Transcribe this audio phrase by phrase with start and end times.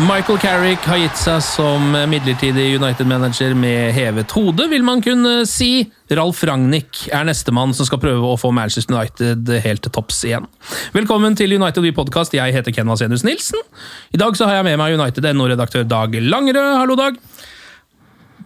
[0.00, 5.90] Michael Carrick har gitt seg som midlertidig United-manager med hevet hode, vil man kunne si.
[6.16, 10.46] Ralf Ragnhild er nestemann som skal prøve å få Manchester United helt til topps igjen.
[10.94, 12.32] Velkommen til United We Podcast.
[12.32, 13.60] Jeg heter Ken Vasenus Nilsen.
[14.16, 16.70] I dag så har jeg med meg United.no-redaktør Dag Langerød.
[16.80, 17.20] Hallo, Dag.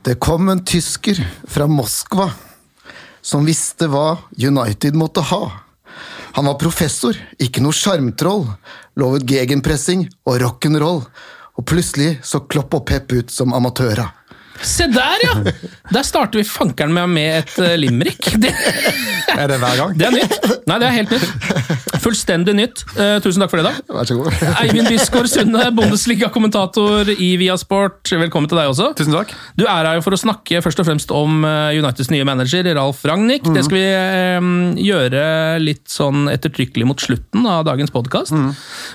[0.04, 2.32] Det kom en tysker fra Moskva
[3.22, 5.44] som visste hva United måtte ha.
[6.34, 8.48] Han var professor, ikke noe sjarmtroll.
[8.98, 11.04] Lovet gegenpressing og rock'n'roll.
[11.54, 14.10] Og plutselig så Klopp og Pep ut som amatører.
[14.62, 15.34] Se der, ja!
[15.90, 18.32] Der starter vi fankeren med, med et uh, limerick.
[18.40, 18.52] Det,
[19.32, 19.94] Er det hver gang?
[19.98, 20.50] det er nytt.
[20.68, 21.84] Nei, det er helt nytt.
[22.04, 22.82] Fullstendig nytt.
[22.96, 23.94] Uh, tusen takk for det, da.
[23.96, 24.36] Vær så god.
[24.60, 28.12] Eivind Bisgaard Sunde, Bundesliga-kommentator i Viasport.
[28.12, 28.90] Velkommen til deg også.
[28.98, 29.32] Tusen takk.
[29.58, 32.68] Du er her jo for å snakke først og fremst om eh, Uniteds nye manager,
[32.76, 33.48] Ralf Ragnhild.
[33.54, 33.86] Det skal vi
[34.38, 35.24] um, gjøre
[35.62, 38.34] litt sånn ettertrykkelig mot slutten av dagens podkast.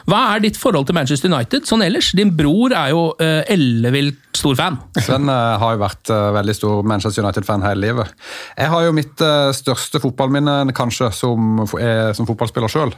[0.09, 2.13] Hva er ditt forhold til Manchester United sånn ellers?
[2.17, 4.77] Din bror er jo uh, ellevilt stor fan.
[4.99, 8.13] Sven uh, har jo vært uh, veldig stor Manchester United-fan hele livet.
[8.57, 12.91] Jeg har jo mitt uh, største fotballminne kanskje som, som fotballspiller sjøl.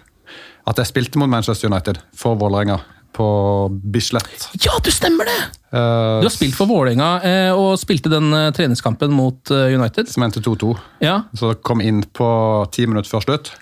[0.65, 2.79] At jeg spilte mot Manchester United for Vålerenga
[3.13, 4.47] på Bislett.
[4.63, 5.39] Ja, du stemmer det!
[5.71, 10.09] Uh, Du har spilt for Vålerenga eh, og spilte den uh, treningskampen mot United.
[10.09, 10.73] Som endte 2-2.
[11.03, 12.29] Ja, Så kom inn på
[12.73, 13.53] ti minutter før slutt.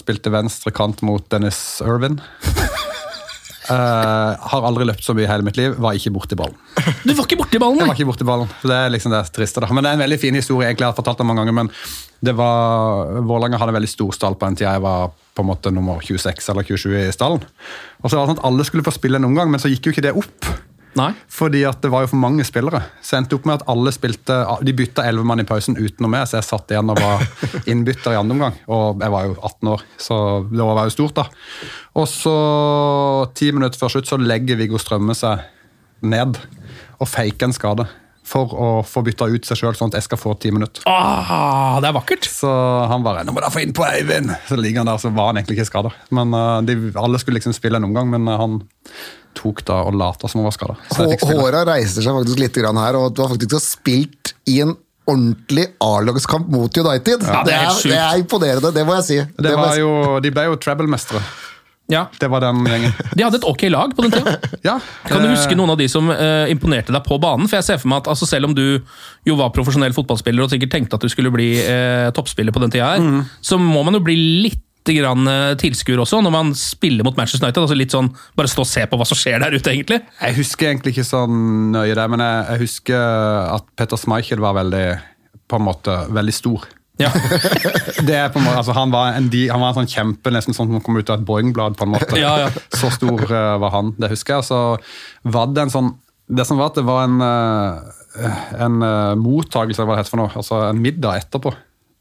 [0.00, 2.16] Spilte venstre kant mot Dennis Irvin.
[3.64, 5.76] Eh, har aldri løpt så mye i hele mitt liv.
[5.80, 6.56] Var ikke borti ballen.
[7.06, 8.50] Du var ikke borti ballen, Jeg var ikke borti ballen.
[8.60, 9.62] Det er liksom det triste.
[9.64, 9.70] da.
[9.72, 10.68] Men det er en veldig fin historie.
[10.68, 11.70] egentlig, jeg har fortalt den mange ganger, men
[12.24, 15.48] det var, Vålerenga hadde en veldig stor stall på den tida jeg var på en
[15.48, 17.42] måte nummer 26 eller 27 i stallen.
[18.02, 19.88] Og så var det sånn at Alle skulle få spille en omgang, men så gikk
[19.88, 20.52] jo ikke det opp.
[20.98, 21.10] Nei.
[21.30, 22.80] Fordi at det var jo for mange spillere.
[23.02, 26.28] Så endte opp med at alle spilte, de bytta elleve mann i pausen utenom meg,
[26.30, 27.24] så jeg satt igjen og var
[27.70, 28.60] innbytter i andre omgang.
[28.70, 30.20] Og jeg var jo 18 år, så
[30.52, 31.26] det var jo stort, da.
[31.98, 32.36] Og så,
[33.38, 35.42] ti minutter før slutt, så legger Viggo Strømme seg
[36.04, 36.38] ned
[37.00, 37.88] og faker en skade.
[38.24, 40.86] For å få bytta ut seg sjøl, sånn at jeg skal få ti minutter.
[40.88, 42.24] Ah, det er vakkert!
[42.30, 42.48] Så
[42.88, 45.32] han bare 'Nå må dere få inn på Eivind!' Så ligger han der, så var
[45.32, 45.92] han egentlig ikke skada.
[46.08, 48.62] Men uh, de, alle skulle liksom spille en omgang, men uh, han
[49.36, 50.78] tok da og lata som han var skada.
[51.28, 55.66] Håra reiser seg faktisk litt grann her, og du har faktisk spilt i en ordentlig
[55.84, 57.24] A-lagskamp mot United.
[57.28, 57.92] Ja, det det, er er, helt sjukt.
[57.92, 59.18] det er imponerende, det må jeg si.
[59.20, 59.82] Det det var si.
[59.82, 59.90] jo,
[60.24, 61.20] de ble jo treble-mestere.
[61.92, 62.94] Ja, Det var den gjengen.
[63.12, 64.38] De hadde et ok lag på den tida.
[64.64, 64.78] Ja.
[65.04, 67.44] Kan du eh, huske noen av de som uh, imponerte deg på banen?
[67.50, 68.80] For jeg ser for meg at altså, Selv om du
[69.28, 72.72] jo var profesjonell fotballspiller og sikkert tenkte at du skulle bli uh, toppspiller på den
[72.72, 73.24] tida, her, Mm.
[73.44, 77.46] så må man jo bli litt grann eh, tilskuer også, når man spiller mot Manchester
[77.46, 77.62] United.
[77.62, 80.02] altså litt sånn, Bare stå og se på hva som skjer der ute, egentlig.
[80.20, 83.00] Jeg husker egentlig ikke så nøye det, men jeg, jeg husker
[83.54, 84.82] at Petter Schmeichel var veldig
[85.48, 86.66] på en måte, veldig stor.
[87.00, 87.10] Ja.
[88.06, 90.54] Det er på en måte, altså han, var en, han var en sånn kjempe, nesten
[90.56, 91.78] sånn som kom ut av et Boeing-blad.
[91.78, 92.18] på en måte.
[92.22, 92.50] Ja, ja.
[92.74, 94.48] Så stor uh, var han, det husker jeg.
[94.50, 94.60] Så
[95.34, 95.94] var det en sånn
[96.24, 98.30] Det som var at det var en, uh,
[98.64, 101.52] en uh, mottakelse, hva det heter for noe, altså en middag etterpå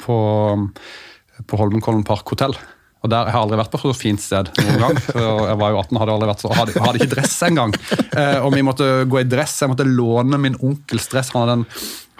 [0.03, 0.15] på,
[1.49, 2.55] på Holmenkollen Park hotell.
[3.03, 5.01] Og der, Jeg har aldri vært på så fint sted noen gang.
[5.09, 5.19] for
[5.49, 7.75] Jeg var jo 18 hadde aldri vært så, hadde, hadde ikke dress engang.
[7.91, 9.57] Eh, og vi måtte gå i dress.
[9.59, 11.33] Jeg måtte låne min onkels dress.
[11.35, 11.65] Han hadde en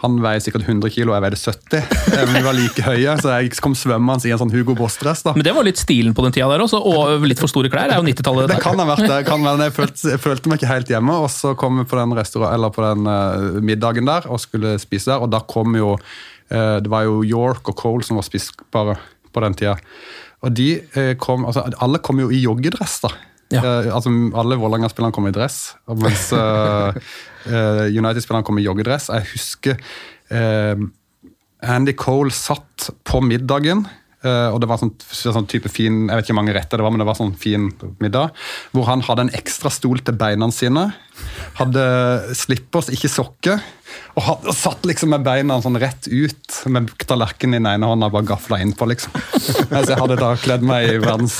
[0.03, 1.77] Han veier sikkert 100 kilo, jeg veide 70.
[1.79, 5.23] Eh, Men vi var like høye, så jeg kom svømmende i en sånn Hugo Boss-dress.
[5.23, 5.31] da.
[5.37, 7.87] Men det var litt stilen på den tida der også, og litt for store klær.
[7.87, 8.51] Det er jo 90-tallet.
[8.51, 9.21] Det kan ha vært det.
[9.29, 9.69] kan være.
[9.69, 12.75] Jeg følte, jeg følte meg ikke helt hjemme, og så kom vi på den, eller
[12.75, 16.91] på den uh, middagen der og skulle spise der, og da kom jo uh, Det
[16.91, 18.99] var jo York og Cole som var spisbare
[19.33, 19.77] på den tida.
[20.43, 23.15] Og de uh, kom, altså Alle kom jo i joggedress, da.
[23.53, 23.61] Ja.
[23.93, 26.31] Altså Alle Vålerenga-spillerne kom i dress, mens
[27.47, 29.09] eh, United-spillerne kom i joggedress.
[29.13, 29.81] Jeg husker
[30.33, 30.85] eh,
[31.63, 33.85] Andy Cole satt på middagen.
[34.23, 36.85] eh, og det var sånn, sånn type fin Jeg vet ikke hvor mange retter det
[36.85, 37.69] var, men det var sånn fin
[38.03, 38.33] middag.
[38.71, 40.89] Hvor han hadde en ekstra stol til beina sine.
[41.59, 41.85] Hadde
[42.37, 43.63] slippers, ikke sokker.
[44.13, 47.89] Og, had, og satt liksom med beina sånn rett ut, med tallerkenen i den ene
[47.89, 49.15] hånda og bare gafla innpå, liksom.
[49.73, 51.37] Mens jeg hadde da kledd meg i verdens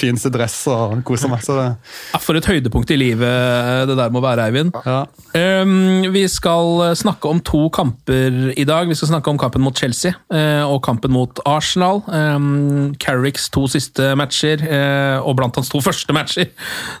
[0.00, 1.44] fineste dress og kosa meg.
[1.44, 1.66] Så det,
[2.14, 4.72] Ja, For et høydepunkt i livet det der må være, Eivind.
[4.86, 5.02] ja.
[5.30, 8.88] Um, vi skal snakke om to kamper i dag.
[8.90, 12.02] Vi skal snakke om kampen mot Chelsea uh, og kampen mot Arsenal.
[12.08, 16.50] Um, Carricks to siste matcher, uh, og blant hans to første matcher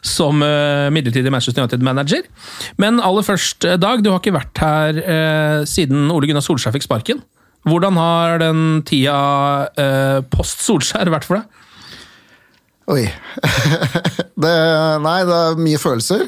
[0.06, 2.28] som uh, midlertidig Manchester United-manager.
[2.80, 4.69] Men aller først, eh, Dag, du har ikke vært her
[5.00, 7.22] eh, siden Ole Gunnar Solskjær fikk sparken.
[7.68, 9.16] Hvordan har den tida
[9.78, 11.66] eh, post Solskjær vært for deg?
[12.90, 13.04] Oi.
[14.44, 14.54] det,
[15.04, 16.24] nei, det er mye følelser.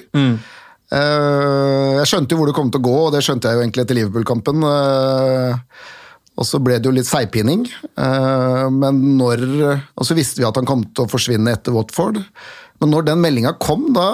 [0.92, 3.64] Eh, jeg skjønte jo hvor det kom til å gå, og det skjønte jeg jo
[3.64, 4.66] egentlig etter Liverpool-kampen.
[4.68, 5.90] Eh,
[6.32, 7.64] og så ble det jo litt seigpining.
[7.96, 12.20] Eh, men når Og så visste vi at han kom til å forsvinne etter Watford.
[12.82, 14.06] Men når den meldinga kom, da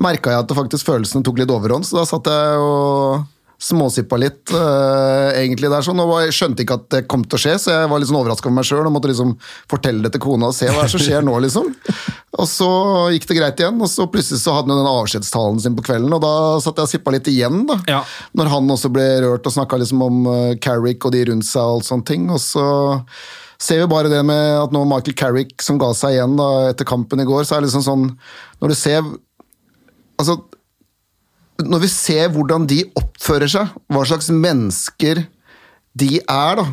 [0.00, 3.22] merka jeg at faktisk følelsene tok litt overhånd, så da satt jeg og
[3.62, 7.42] småsippa litt, uh, egentlig der sånn, og jeg skjønte ikke at det kom til å
[7.44, 9.36] skje, så jeg var litt sånn overraska over meg sjøl og måtte liksom
[9.70, 11.68] fortelle det til kona og se hva som skjer nå, liksom.
[12.42, 12.70] Og så
[13.14, 16.16] gikk det greit igjen, og så plutselig så hadde han den avskjedstalen sin på kvelden,
[16.16, 16.34] og da
[16.64, 17.78] satt jeg og sippa litt igjen, da.
[17.92, 18.02] Ja.
[18.38, 21.62] Når han også ble rørt og snakka liksom om uh, Carrick og de rundt seg
[21.62, 22.66] og alt sånne ting, og så
[23.62, 26.88] ser vi bare det med at nå Michael Carrick som ga seg igjen da etter
[26.88, 28.08] kampen i går, så er det liksom sånn
[28.58, 29.06] Når du ser
[30.22, 30.40] Altså
[31.62, 35.24] når vi ser hvordan de oppfører seg, hva slags mennesker
[35.98, 36.64] de er, da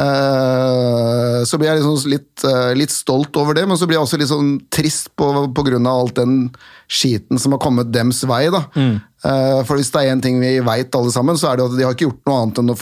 [0.00, 4.06] eh, Så blir jeg liksom litt, eh, litt stolt over det, men så blir jeg
[4.06, 6.38] også litt sånn trist på, på grunn av alt den
[6.88, 8.46] skiten som har kommet dems vei.
[8.52, 8.64] da.
[8.74, 8.96] Mm.
[9.64, 11.84] For hvis det er én ting vi veit alle sammen, så er det at de
[11.86, 12.74] har ikke gjort noe annet enn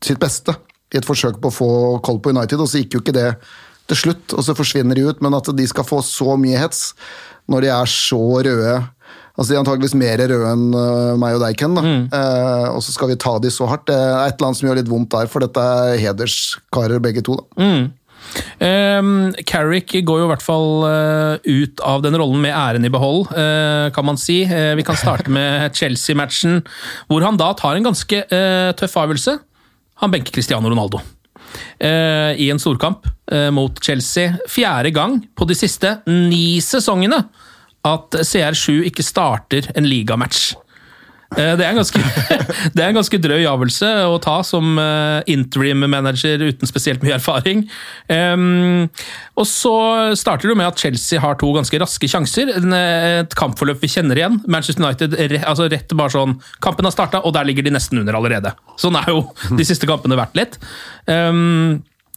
[0.00, 0.54] sitt beste
[0.90, 1.72] i et forsøk på å få
[2.04, 3.28] koll på United, og så gikk jo ikke det
[3.90, 6.90] til slutt, og så forsvinner de ut, men at de skal få så mye hets
[7.50, 8.80] når de er så røde
[9.40, 11.72] Altså De er antageligvis mer røde enn øh, meg og deg, Ken.
[11.78, 11.82] da.
[12.12, 13.86] Eh, og så skal vi ta de så hardt.
[13.88, 17.22] Det er et eller annet som gjør litt vondt der, for dette er hederskarer begge
[17.24, 17.38] to.
[17.38, 17.86] da.
[18.60, 22.92] Um, Carrick går jo i hvert fall uh, ut av den rollen med æren i
[22.92, 24.42] behold, uh, kan man si.
[24.44, 26.60] Uh, vi kan starte med Chelsea-matchen,
[27.10, 29.38] hvor han da tar en ganske eh, tøff avgjørelse.
[30.04, 31.00] Han benker Cristiano Ronaldo.
[31.78, 34.34] Eh, I en storkamp eh, mot Chelsea.
[34.48, 37.22] Fjerde gang på de siste ni sesongene
[37.86, 40.52] at CR7 ikke starter en ligamatch.
[41.36, 42.00] Eh, Det er, en ganske,
[42.74, 47.62] det er en ganske drøy avgjørelse å ta som eh, interim-manager uten spesielt mye erfaring.
[49.40, 49.74] Og så
[50.18, 52.50] starter det med at Chelsea har to ganske raske sjanser.
[52.58, 54.40] Eh, Et kampforløp vi kjenner igjen.
[54.50, 58.18] Manchester United altså rett bare sånn Kampen har starta, og der ligger de nesten under
[58.18, 58.52] allerede.
[58.80, 59.22] Sånn er jo
[59.56, 60.58] de siste kampene vært litt.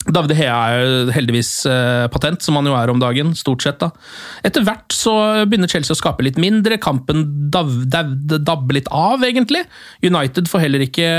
[0.04, 3.80] David Hea er heldigvis eh, patent, som han jo er om dagen, stort sett.
[3.80, 3.92] da.
[4.44, 5.14] Etter hvert så
[5.48, 9.64] begynner Chelsea å skape litt mindre, kampen dabber dab, dabber litt av, egentlig.
[10.04, 11.10] United får heller ikke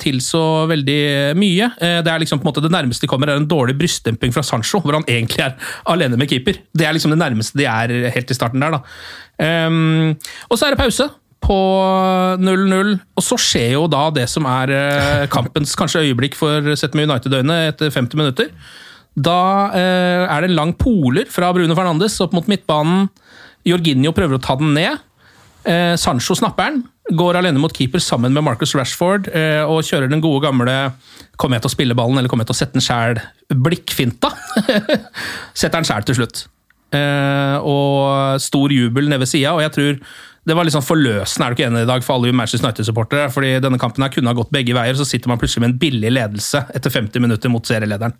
[0.00, 1.00] til så veldig
[1.40, 1.70] mye.
[1.76, 4.32] Eh, det er liksom på en måte det nærmeste de kommer, er en dårlig brystdemping
[4.36, 5.56] fra Sancho, hvor han egentlig er
[5.92, 6.62] alene med keeper.
[6.72, 8.84] Det er liksom det nærmeste de er helt i starten der, da.
[9.40, 10.12] Um,
[10.50, 11.06] og så er det pause
[11.40, 11.58] på
[12.40, 16.94] 0-0, og så skjer jo da det som er eh, kampens kanskje øyeblikk for sett
[16.98, 18.52] med United-øyne etter 50 minutter.
[19.18, 19.40] Da
[19.74, 23.08] eh, er det en lang poler fra Bruno Fernandes opp mot midtbanen.
[23.66, 25.00] Jorginho prøver å ta den ned.
[25.68, 26.84] Eh, Sancho snapper den,
[27.16, 30.76] går alene mot keeper sammen med Marcus Rashford eh, og kjører den gode gamle
[31.36, 34.30] 'kommer jeg til å spille ballen', eller 'kommer jeg til å sette den sjæl', blikkfinta.
[35.60, 36.46] Setter den sjæl til slutt.
[36.92, 40.00] Eh, og stor jubel nede ved sida, og jeg tror
[40.48, 43.30] det var litt sånn forløsende er du ikke enig i dag for alle Manchester United-supportere.
[43.30, 45.78] fordi denne kampen her kunne ha gått begge veier, så sitter man plutselig med en
[45.82, 48.14] billig ledelse etter 50 minutter mot serielederen.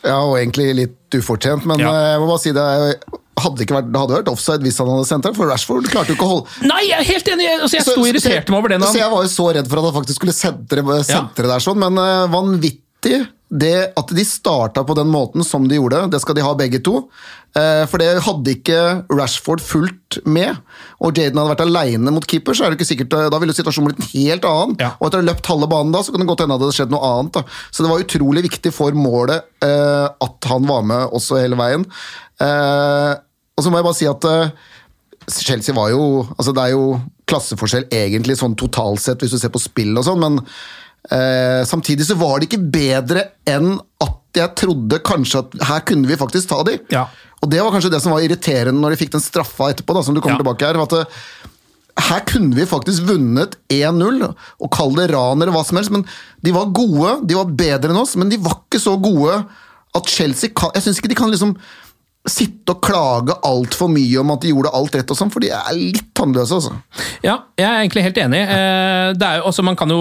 [0.00, 1.90] Ja, og egentlig litt ufortjent, men Ja.
[1.92, 2.64] eh, jeg må bare si det
[3.40, 6.16] hadde ikke vært, hadde vært offside hvis han hadde sendt den, for Rashford klarte jo
[6.16, 7.48] ikke å holde Nei, jeg er helt enig!
[7.60, 8.80] Altså, jeg sto og irriterte meg over det.
[8.88, 11.78] Så jeg var jo så redd for at han faktisk skulle sentre, sentre der sånn,
[11.84, 16.36] men eh, vanvittig det at de starta på den måten som de gjorde, det skal
[16.38, 17.00] de ha begge to.
[17.58, 18.80] Eh, For det hadde ikke
[19.10, 20.60] Rashford fulgt med,
[21.02, 23.56] og Jaden hadde vært aleine mot keeper, så er det ikke sikkert, eh, da ville
[23.56, 24.76] situasjonen blitt en helt annen.
[25.00, 26.78] Og etter å ha løpt halve banen da, så kan det godt hende det hadde
[26.78, 27.32] skjedd noe annet.
[27.40, 27.42] da.
[27.72, 31.88] Så det var utrolig viktig for målet eh, at han var med også hele veien.
[32.40, 34.24] Og så må jeg bare si at
[35.28, 39.52] Chelsea var jo altså Det er jo klasseforskjell egentlig sånn totalt sett, hvis du ser
[39.54, 40.40] på spill og sånn, men
[41.08, 46.06] eh, samtidig så var det ikke bedre enn at jeg trodde kanskje at her kunne
[46.10, 46.76] vi faktisk ta de.
[47.40, 50.04] Og det var kanskje det som var irriterende når de fikk den straffa etterpå, da,
[50.06, 50.78] som du kommer tilbake her.
[50.78, 51.06] at det,
[52.00, 54.22] her kunne vi faktisk vunnet 1-0,
[54.60, 56.06] og kall det ran eller hva som helst, men
[56.44, 59.40] de var gode, de var bedre enn oss, men de var ikke så gode
[59.96, 61.56] at Chelsea kan, Jeg syns ikke de kan liksom
[62.28, 65.48] sitte og klage altfor mye om at de gjorde alt rett og sånn, for de
[65.56, 66.74] er litt tannløse, altså.
[67.24, 68.42] Ja, jeg er egentlig helt enig.
[68.44, 69.96] Eh, Det jo, altså, man kan jo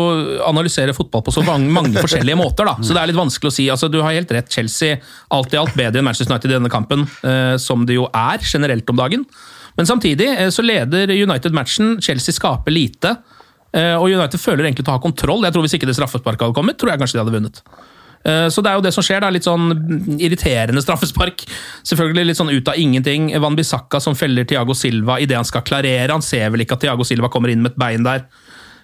[0.45, 2.75] analysere fotball på så mange, mange forskjellige måter, da.
[2.83, 3.69] så det er litt vanskelig å si.
[3.71, 4.99] Altså, du har helt rett, Chelsea
[5.31, 8.43] alt i alt bedre enn Manchester United i denne kampen, eh, som det jo er
[8.43, 9.23] generelt om dagen.
[9.79, 13.15] Men samtidig eh, så leder United matchen, Chelsea skaper lite.
[13.69, 15.43] Og United føler egentlig til å ha kontroll.
[15.45, 17.59] Jeg tror Hvis ikke det straffesparket hadde kommet, tror jeg kanskje de hadde vunnet.
[18.25, 19.21] Eh, Så det er jo det som skjer.
[19.21, 21.45] Det er litt sånn irriterende straffespark.
[21.87, 23.31] Selvfølgelig litt sånn ut av ingenting.
[23.41, 26.11] Van Bissaka som feller Thiago Silva idet han skal klarere.
[26.11, 28.25] Han ser vel ikke at Thiago Silva kommer inn med et bein der.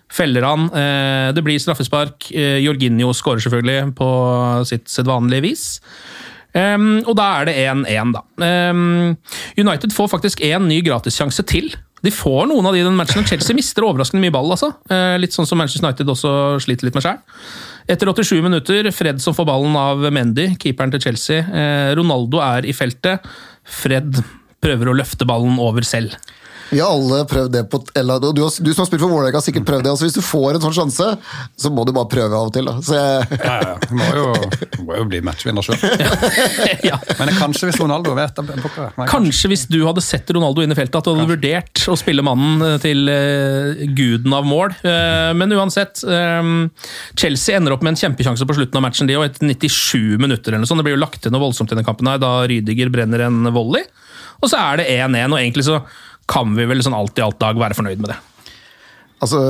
[0.09, 0.69] Feller han.
[0.73, 2.31] eh, Det blir straffespark.
[2.31, 5.79] Eh, Jorginho skårer selvfølgelig på sitt sedvanlige vis.
[6.55, 8.21] Og da er det 1-1, da.
[9.59, 11.67] United får faktisk én ny gratissjanse til.
[12.05, 13.25] De får noen av de den matchen.
[13.27, 14.51] Chelsea mister overraskende mye ball.
[14.53, 14.69] altså.
[15.19, 17.17] Litt sånn som Manchester United også sliter litt med sjøl.
[17.85, 21.43] Etter 87 minutter, Fred som får ballen av Mendy, keeperen til Chelsea.
[21.45, 23.21] Eh, Ronaldo er i feltet.
[23.61, 24.17] Fred
[24.65, 26.17] prøver å løfte ballen over selv.
[26.71, 29.37] Vi har alle prøvd det på eller, du, har- du som har spilt for Vålerenga,
[29.37, 29.91] har sikkert prøvd det.
[29.91, 31.09] Altså, hvis du får en sånn sjanse,
[31.61, 32.65] så må du bare prøve av og til.
[32.65, 32.73] Da.
[32.81, 33.75] Så jeg, Ja, ja.
[33.85, 34.23] Du må jo,
[34.73, 35.77] du må jo bli matchvinner sjøl.
[37.21, 38.57] Men kanskje hvis Ronaldo vet det.
[38.65, 39.07] Kanskje.
[39.11, 42.25] Kanskje hvis du hadde sett Ronaldo inn i feltet, at du hadde vurdert å spille
[42.25, 44.73] mannen eh, til uh, guden av mål.
[44.81, 46.71] Uh, men uansett, um,
[47.13, 50.49] Chelsea ender opp med en kjempesjanse på slutten av matchen, de, og etter 97 minutter
[50.55, 50.81] eller noe sånt.
[50.81, 53.53] Det blir jo lagt til noe voldsomt i denne kampen her, da Rydiger brenner en
[53.53, 53.85] volley.
[54.41, 55.79] Og så er det 1-1, og egentlig så
[56.29, 58.19] kan vi vel sånn alt i alt dag være fornøyd med det.
[59.23, 59.41] altså,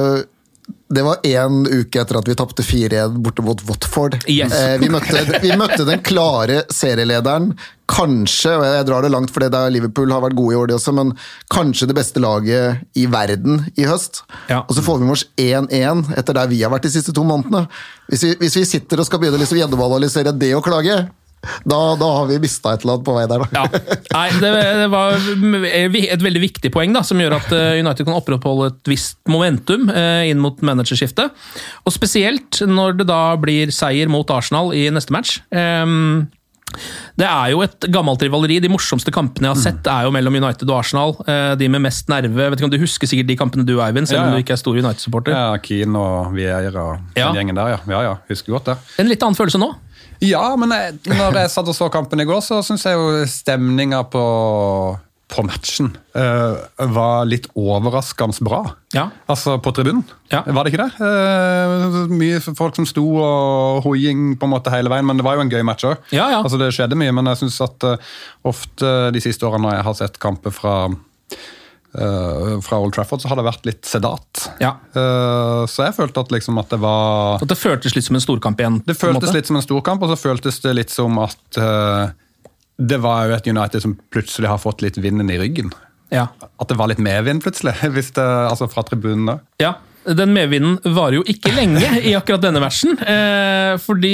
[0.90, 4.18] det var én uke etter at vi tapte 4-1 borte mot Watford.
[4.30, 4.54] Yes.
[4.54, 7.52] Eh, vi, møtte, vi møtte den klare serielederen.
[7.90, 10.70] Kanskje, og jeg drar det langt fordi det er Liverpool har vært gode i år,
[10.70, 11.12] de også, men
[11.54, 14.24] kanskje det beste laget i verden i høst.
[14.64, 17.26] Og så får vi med oss 1-1 etter der vi har vært de siste to
[17.28, 17.66] månedene.
[18.10, 21.02] Hvis vi, hvis vi sitter og skal begynne liksom å gjennomanalysere det å klage,
[21.66, 23.46] da, da har vi mista et eller annet på vei der.
[23.56, 23.66] Da.
[24.16, 28.18] Nei, det, det var et veldig viktig poeng da, som gjør at eh, United kan
[28.20, 31.34] opprettholde et visst momentum eh, inn mot managerskiftet.
[31.86, 35.40] Og spesielt når det da blir seier mot Arsenal i neste match.
[35.56, 36.26] Ehm,
[37.16, 38.58] det er jo et gammelt rivaleri.
[38.60, 41.14] De morsomste kampene jeg har sett, er jo mellom United og Arsenal.
[41.24, 42.36] Eh, De med mest nerve.
[42.36, 44.36] Jeg vet ikke om Du husker sikkert de kampene du, Eivind, selv Ja, om ja.
[44.42, 45.32] du ikke er stor United-supporter.
[45.38, 47.30] Ja, Keane og Vieira og den Ja.
[47.38, 47.80] gjengen der, ja.
[47.96, 48.16] ja, ja.
[48.28, 48.78] Husker godt det.
[49.00, 49.72] En litt annen følelse nå?
[50.24, 53.26] Ja, men jeg, når jeg satt og så kampen i går, så syns jeg jo
[53.30, 54.24] stemninga på,
[55.32, 56.62] på matchen uh,
[56.96, 58.62] var litt overraskende bra.
[58.96, 59.10] Ja.
[59.32, 60.06] Altså på tribunen.
[60.32, 60.92] Var det ikke det?
[61.02, 65.40] Uh, mye folk som sto og hoiing på en måte hele veien, men det var
[65.40, 66.00] jo en gøy match òg.
[66.16, 66.40] Ja, ja.
[66.44, 68.16] Altså, det skjedde mye, men jeg syns at uh,
[68.48, 70.78] ofte de siste årene når jeg har sett kamper fra
[71.98, 74.46] eh, fra Old Trafford, så har det vært litt sedat.
[74.62, 74.76] Ja.
[74.96, 78.24] Uh, så jeg følte at, liksom, at det var At det føltes litt som en
[78.24, 78.82] storkamp igjen?
[78.88, 82.12] det føltes litt som en storkamp, og så føltes det litt som at uh,
[82.76, 85.72] det var jo et United som plutselig har fått litt vinden i ryggen.
[86.14, 86.28] Ja.
[86.62, 89.30] At det var litt medvind plutselig, hvis det, altså fra tribunen.
[89.32, 89.38] da.
[89.62, 89.74] Ja,
[90.14, 92.94] den medvinden varer jo ikke lenge i akkurat denne matchen.
[93.02, 94.14] Eh, fordi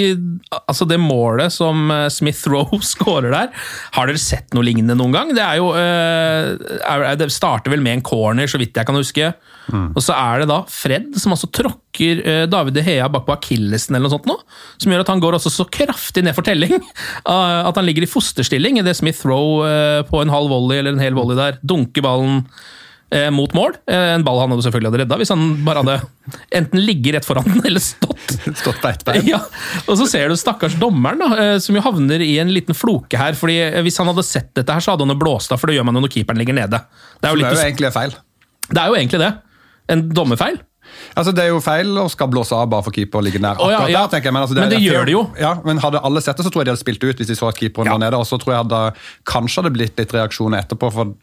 [0.61, 3.51] altså det målet som eh, Smith Rowe skårer der
[3.97, 5.33] Har dere sett noe lignende noen gang?
[5.35, 9.33] Det er jo eh, Det starter vel med en corner, så vidt jeg kan huske.
[9.71, 13.35] Og så er det da Fred som altså tråkker eh, David De Hea bak på
[13.35, 14.37] akillesen, eller noe sånt nå,
[14.81, 18.07] som gjør at han går også så kraftig ned for telling eh, at han ligger
[18.07, 21.59] i fosterstilling idet Smith Rowe eh, på en halv volley eller en hel volley der
[21.61, 22.45] dunker ballen
[23.13, 23.75] eh, mot mål.
[23.91, 25.97] Eh, en ball han hadde selvfølgelig hadde redda hvis han bare hadde
[26.57, 28.17] enten ligget rett foran den eller stått.
[28.61, 29.27] Stått på ett bein.
[29.27, 29.41] Ja,
[29.85, 33.19] Og så ser du stakkars dommeren, da, eh, som jo havner i en liten floke
[33.19, 33.37] her.
[33.37, 35.79] fordi eh, Hvis han hadde sett dette, her, så hadde han blåst av, for det
[35.79, 36.81] gjør man jo når keeperen ligger nede.
[37.21, 38.19] Det er jo, Så det er jo egentlig feil.
[38.71, 39.31] det er jo egentlig det.
[39.91, 40.61] En dommerfeil.
[41.15, 43.59] Altså Det er jo feil å skal blåse av bare for keeper ligger nær.
[43.61, 44.01] Å, ja, ja.
[44.03, 44.35] der, tenker jeg.
[44.35, 45.21] Men, altså, Men det gjør det jo.
[45.39, 47.37] Ja, men Hadde alle sett det, så tror jeg de hadde spilt ut hvis de
[47.37, 48.19] så at keeperen var nede.
[48.19, 48.81] Og så tror jeg hadde,
[49.29, 50.91] kanskje hadde blitt litt reaksjoner etterpå.
[50.95, 51.13] for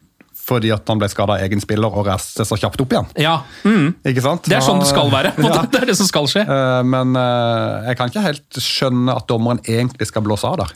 [0.49, 3.09] fordi at han ble skada av egen spiller og reiste så kjapt opp igjen.
[3.21, 3.87] Ja, mm.
[4.11, 4.49] Ikke sant?
[4.49, 5.35] Det er sånn det skal være.
[5.49, 5.63] Ja.
[5.69, 6.43] Det er det som skal skje.
[6.43, 10.75] Eh, Men eh, jeg kan ikke helt skjønne at dommeren egentlig skal blåse av der.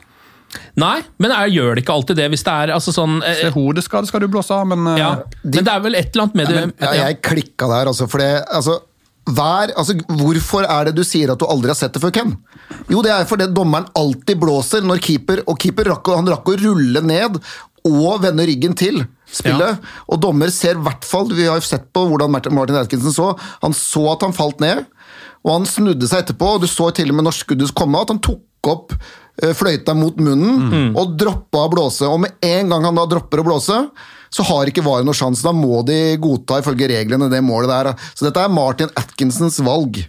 [0.77, 3.49] Nei, men jeg gjør det ikke alltid det hvis det er altså sånn eh, Det
[3.49, 5.11] er hodeskade skal du blåse av, men ja.
[5.17, 5.43] ja.
[5.43, 8.07] Men det er vel et eller annet med det Ja, jeg klikka der, altså.
[8.09, 8.77] For det, altså,
[9.33, 12.35] hver, altså, hvorfor er det du sier at du aldri har sett det før, Ken?
[12.91, 16.57] Jo, det er fordi dommeren alltid blåser når keeper Og keeper rakk, han rakk å
[16.59, 17.39] rulle ned
[17.83, 19.01] og vende ryggen til
[19.33, 19.83] spillet.
[20.07, 23.31] Og dommer ser i hvert fall Vi har jo sett på hvordan Martin Atkinson så.
[23.63, 24.85] Han så at han falt ned,
[25.43, 26.55] og han snudde seg etterpå.
[26.55, 28.93] og Du så til og med når skuddet kom at han tok opp
[29.41, 32.07] eh, fløyta mot munnen og droppa å blåse.
[32.07, 33.81] Og med en gang han da dropper å blåse,
[34.33, 35.43] så har ikke VAR noe sjanse.
[35.45, 38.07] Da må de godta ifølge reglene det målet der.
[38.15, 39.99] Så dette er Martin Atkinsons valg.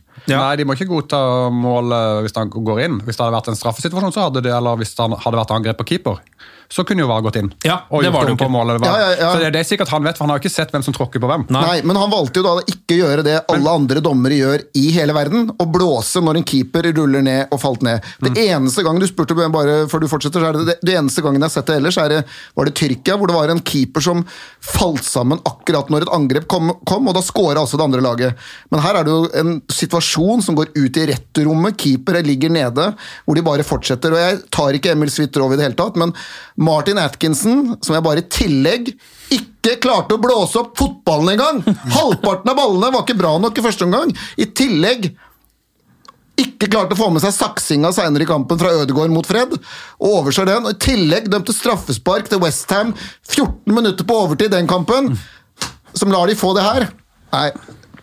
[0.41, 1.19] Nei, de må ikke godta
[1.53, 3.01] målet hvis han går inn.
[3.05, 5.83] Hvis det hadde vært en straffesituasjon, så hadde det, eller hvis det hadde vært angrep
[5.83, 6.23] på keeper,
[6.75, 7.51] så kunne jo VAR gått inn.
[7.63, 8.81] Ja, og det var det på målet.
[8.83, 8.89] var.
[8.99, 9.33] Ja, ja, ja.
[9.33, 10.97] Så det, det er sikkert han vet, for han har jo ikke sett hvem som
[10.97, 11.45] tråkker på hvem.
[11.55, 11.77] Nei.
[11.87, 15.15] men han valgte jo da å ikke gjøre det alle andre dommere gjør i hele
[15.15, 18.03] verden, å blåse når en keeper ruller ned og falt ned.
[18.25, 21.23] Det eneste gangen du spurte bare før du fortsetter, så er det, det, det eneste
[21.25, 22.21] gangen jeg har sett det ellers, er det,
[22.59, 24.25] var det Tyrkia, hvor det var en keeper som
[24.65, 28.47] falt sammen akkurat når et angrep kom, kom og da skåra altså det andre laget.
[28.73, 32.91] Men her er det jo en situasjon som går ut i returrommet, keepere ligger nede,
[33.25, 34.17] hvor de bare fortsetter.
[34.17, 36.15] Og jeg tar ikke Emil Svitrov i det hele tatt, men
[36.57, 38.91] Martin Atkinson, som jeg bare i tillegg
[39.35, 41.63] ikke klarte å blåse opp fotballen engang!
[41.95, 44.13] Halvparten av ballene var ikke bra nok i første omgang.
[44.37, 45.13] I tillegg
[46.41, 49.55] ikke klarte å få med seg saksinga senere i kampen fra Ødegaard mot Fred,
[50.01, 50.67] og overser den.
[50.67, 52.93] Og I tillegg dømte straffespark til Westham
[53.31, 55.15] 14 minutter på overtid den kampen,
[55.95, 56.89] som lar de få det her.
[57.35, 57.49] Nei,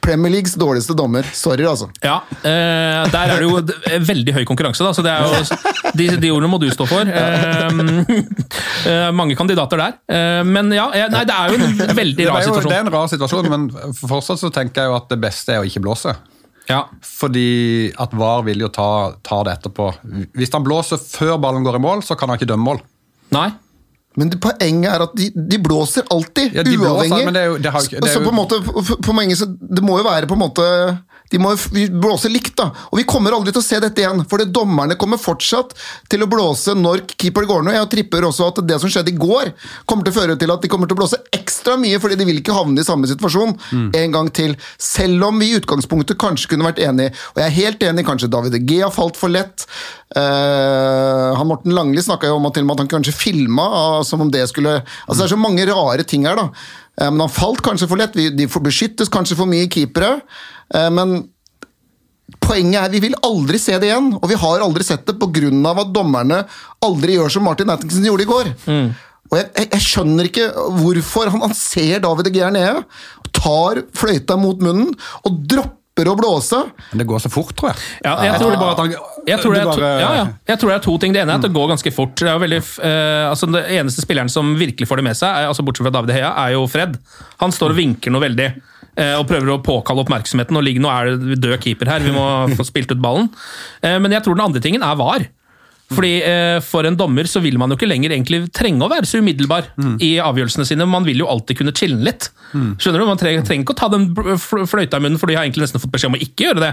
[0.01, 1.27] Premier Leagues dårligste dommer.
[1.37, 1.87] Sorry, altså.
[2.03, 6.07] Ja, eh, der er det jo veldig høy konkurranse, da, så det er jo, de,
[6.23, 7.05] de ordene må du stå for.
[7.05, 7.69] Eh,
[8.89, 9.97] eh, mange kandidater der.
[10.09, 12.77] Eh, men ja, eh, nei, det er jo en veldig Det rar er, jo, det
[12.77, 13.69] er en rar situasjon, men
[14.01, 16.15] fortsatt så tenker jeg jo at det beste er å ikke blåse.
[16.69, 16.85] Ja.
[17.03, 18.87] Fordi at VAR vil jo ta,
[19.25, 19.89] ta det etterpå.
[20.37, 22.81] Hvis han blåser før ballen går i mål, så kan han ikke dømme mål.
[23.35, 23.49] Nei.
[24.17, 27.25] Men det, poenget er at de, de blåser alltid, Ja, de blåser, uavhengig.
[27.25, 29.83] men det jo- det har det så på en måte, på, på mange, så det
[29.83, 30.65] må jo være på en måte
[31.31, 31.53] De må
[32.01, 32.69] blåse likt, da.
[32.91, 35.73] Og vi kommer aldri til å se dette igjen, for det dommerne kommer fortsatt
[36.11, 37.77] til å blåse når keeper går ned.
[37.77, 39.53] Jeg tripper også at det som skjedde i går,
[39.89, 42.27] kommer til å føre til at de kommer til å blåse ekstra mye, fordi de
[42.27, 43.55] vil ikke havne i samme situasjon
[43.97, 44.57] en gang til.
[44.81, 47.15] Selv om vi i utgangspunktet kanskje kunne vært enige.
[47.33, 49.65] Og jeg er helt enig, kanskje David G har falt for lett.
[50.11, 53.63] Uh, han Morten Langli snakka jo om at, til og med at han kanskje filma,
[53.63, 56.49] ah, som om det skulle Altså Det er så mange rare ting her, da.
[56.99, 58.15] Eh, men han falt kanskje for lett.
[58.15, 60.17] De får beskyttes kanskje for mye keepere.
[60.73, 61.21] Eh, men
[62.41, 65.51] poenget er vi vil aldri se det igjen, og vi har aldri sett det pga.
[65.71, 66.43] at dommerne
[66.83, 68.53] aldri gjør som Martin Atkinson gjorde i går.
[69.31, 70.47] Og jeg, jeg, jeg skjønner ikke
[70.81, 72.81] hvorfor han, han ser David De Gea nede,
[73.31, 74.91] tar fløyta mot munnen
[75.23, 76.59] og dropper å blåse.
[76.91, 77.79] Men det går så fort, tror jeg.
[78.03, 78.95] Ja, jeg, tror, tror bare at han
[79.27, 80.25] jeg, tror det er to, ja, ja.
[80.49, 81.13] jeg tror det er to ting.
[81.15, 82.15] Det ene er at det går ganske fort.
[82.17, 85.47] Det er veldig, eh, altså det eneste spilleren som virkelig får det med seg, er,
[85.51, 86.97] altså bortsett fra David Heia, er jo Fred.
[87.43, 88.49] Han står og vinker noe veldig.
[88.97, 90.57] eh, Og prøver å påkalle oppmerksomheten.
[90.57, 92.25] og ligger, Nå er det død keeper her, vi må
[92.59, 93.29] få spilt ut ballen.
[93.83, 95.27] Eh, Men jeg tror den andre tingen er VAR.
[95.91, 99.07] Fordi eh, For en dommer så vil man jo ikke lenger egentlig trenge å være
[99.09, 99.67] så umiddelbar
[100.01, 100.87] i avgjørelsene sine.
[100.87, 102.29] Man vil jo alltid kunne chille litt.
[102.51, 103.05] Skjønner du?
[103.07, 104.09] Man trenger, trenger ikke å ta den
[104.67, 106.71] fløyta i munnen, for de har egentlig nesten fått beskjed om å ikke gjøre det.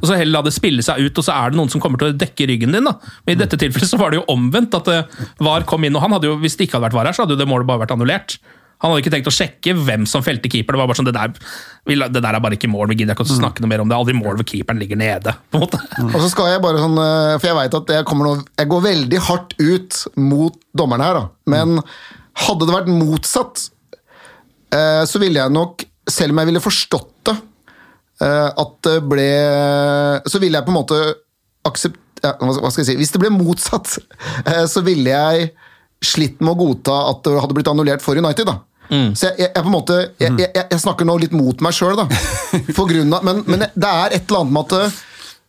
[0.00, 2.02] Og så heller la det spille seg ut, og så er det noen som kommer
[2.02, 2.86] til å dekke ryggen din.
[2.88, 2.96] da.
[3.26, 4.74] Men i dette tilfellet så var det jo omvendt.
[4.74, 7.10] at eh, VAR kom inn, og han hadde jo, Hvis det ikke hadde vært VAR
[7.10, 8.38] her, så hadde jo det målet bare vært annullert.
[8.80, 10.72] Han hadde ikke tenkt å sjekke hvem som felte keeper.
[10.72, 11.34] Det var bare sånn, det der,
[12.08, 13.96] det der er bare ikke mål, vi gidder ikke å snakke noe mer om det.
[13.98, 15.34] Aldri mål hvor keeperen ligger nede.
[15.52, 15.80] på en måte.
[16.06, 18.70] Og så skal jeg bare sånn, eh, For jeg veit at jeg, kommer nå, jeg
[18.72, 21.52] går veldig hardt ut mot dommerne her, da.
[21.52, 21.82] Men
[22.46, 23.66] hadde det vært motsatt,
[24.72, 27.36] eh, så ville jeg nok, selv om jeg ville forstått det,
[28.24, 29.28] eh, at det ble
[30.24, 31.02] Så ville jeg på en måte
[31.68, 32.00] aksept...
[32.24, 32.96] Ja, hva skal jeg si?
[33.00, 33.92] Hvis det ble motsatt,
[34.72, 35.52] så ville jeg
[36.04, 38.48] slitt med å godta at det hadde blitt annullert for United.
[38.48, 38.58] da.
[39.14, 41.94] Så jeg, jeg, jeg, på en måte, jeg, jeg, snakker nå litt mot meg sjøl,
[41.98, 42.08] da.
[42.76, 44.98] For grunn av, men, men det er et eller annet med at eh,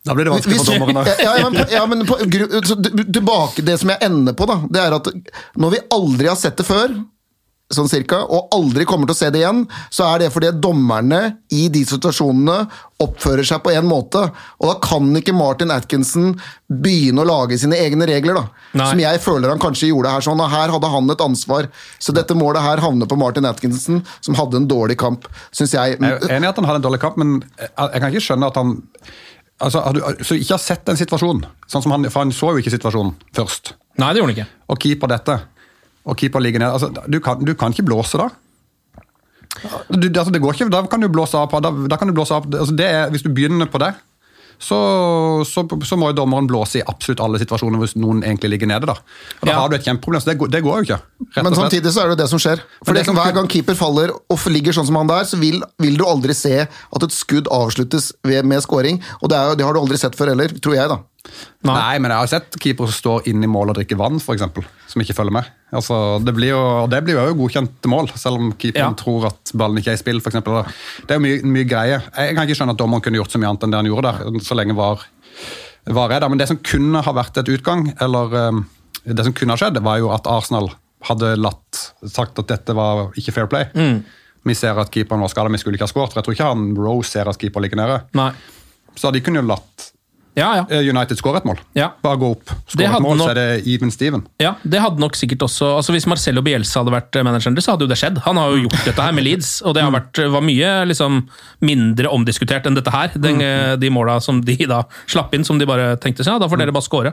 [0.08, 1.04] Da blir det vanskelig for da.
[1.22, 4.96] Ja, ja, men, ja, men på, tilbake Det som jeg ender på, da, det er
[4.98, 5.10] at
[5.58, 6.94] når vi aldri har sett det før,
[7.74, 11.20] sånn cirka, og aldri kommer til å se det igjen, så er det fordi dommerne
[11.54, 12.58] i de situasjonene
[13.02, 14.22] oppfører seg på en måte.
[14.60, 16.36] Og da kan ikke Martin Atkinson
[16.68, 18.68] begynne å lage sine egne regler, da.
[18.78, 18.86] Nei.
[18.90, 20.24] Som jeg føler han kanskje gjorde her.
[20.24, 21.68] sånn, og Her hadde han et ansvar.
[21.98, 25.98] Så dette målet her havner på Martin Atkinson, som hadde en dårlig kamp, syns jeg.
[25.98, 28.48] Jeg er enig i at han hadde en dårlig kamp, men jeg kan ikke skjønne
[28.52, 28.78] at han
[29.62, 32.52] altså, har du, Så ikke har sett en situasjon, sånn som han, for han så
[32.54, 33.74] jo ikke situasjonen først.
[34.00, 34.60] Nei, det gjorde han ikke.
[34.72, 35.38] Og keeper dette,
[36.04, 36.72] og keeper ligger ned.
[36.72, 38.28] Altså, du, kan, du kan ikke blåse da.
[39.92, 42.32] Du, altså, det går ikke, da kan du blåse av da, da kan du blåse
[42.34, 43.92] av, altså, det er, Hvis du begynner på det,
[44.62, 44.76] så,
[45.48, 48.86] så, så må jo dommeren blåse i absolutt alle situasjoner hvis noen egentlig ligger nede.
[48.86, 49.56] Da Og da Ja.
[49.58, 50.22] har du et kjempeproblem.
[50.22, 50.98] så Det, det går jo ikke.
[51.42, 52.62] Men samtidig så er det det som skjer.
[52.86, 55.36] For det det som Hver gang keeper faller og ligger sånn som han der, så
[55.40, 59.02] vil, vil du aldri se at et skudd avsluttes ved, med scoring.
[59.20, 61.00] Og det, er, det har du aldri sett før heller, tror jeg, da.
[61.62, 61.98] Nei.
[62.02, 65.02] men jeg har sett keepere som står inne i mål og drikker vann, eksempel, som
[65.04, 65.50] ikke følger med.
[65.72, 68.98] Altså, det blir jo, og det blir jo godkjent mål, selv om keeperen Ja.
[68.98, 70.20] tror at ballen ikke er i spill.
[70.20, 70.64] For eksempel.
[71.06, 72.02] det er jo mye, mye greie.
[72.16, 74.12] Jeg kan ikke skjønne at dommeren kunne gjort så mye annet enn det han gjorde
[74.12, 75.04] der, så lenge var,
[75.86, 76.28] var jeg der.
[76.28, 78.66] Men det som kunne ha vært et utgang, eller um,
[79.06, 80.72] det som kunne ha skjedd, var jo at Arsenal
[81.06, 83.70] hadde latt, sagt at dette var ikke fair play.
[84.44, 86.12] Vi ser at keeperen var skada, vi skulle ikke ha skåret.
[86.12, 88.02] For jeg tror ikke han Rose ser at keeper ligger nede.
[88.18, 88.32] Nei.
[88.98, 89.91] Så de kunne jo latt
[90.34, 90.64] Ja, ja.
[90.70, 91.58] eh, United skårer et mål.
[91.76, 91.90] Ja.
[92.02, 94.22] Bare gå opp, Skårer et mål, nok- så er det even Steven.
[94.40, 97.66] Ja, det hadde nok sikkert også altså Hvis Marcelo Bielsa hadde vært eh, manageren deres,
[97.68, 98.18] så hadde jo det skjedd.
[98.24, 101.18] Han har jo gjort dette her med Leeds, og det har vært, var mye liksom,
[101.60, 103.12] mindre omdiskutert enn dette her.
[103.16, 106.38] Den, eh, De måla som de da slapp inn, som de bare tenkte seg, ja,
[106.40, 107.12] da får dere bare score.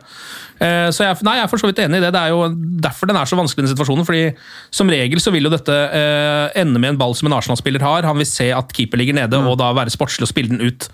[0.61, 2.13] Eh, Så jeg, nei, jeg er for så vidt enig i det.
[2.15, 2.47] Det er jo
[2.87, 4.05] derfor den er så vanskelig, den situasjonen.
[4.07, 4.33] fordi
[4.71, 8.03] Som regel så vil jo dette eh, ende med en ball som en Arsenal-spiller har.
[8.07, 10.87] Han vil se at keeper ligger nede, og da være sportslig og spille den ut.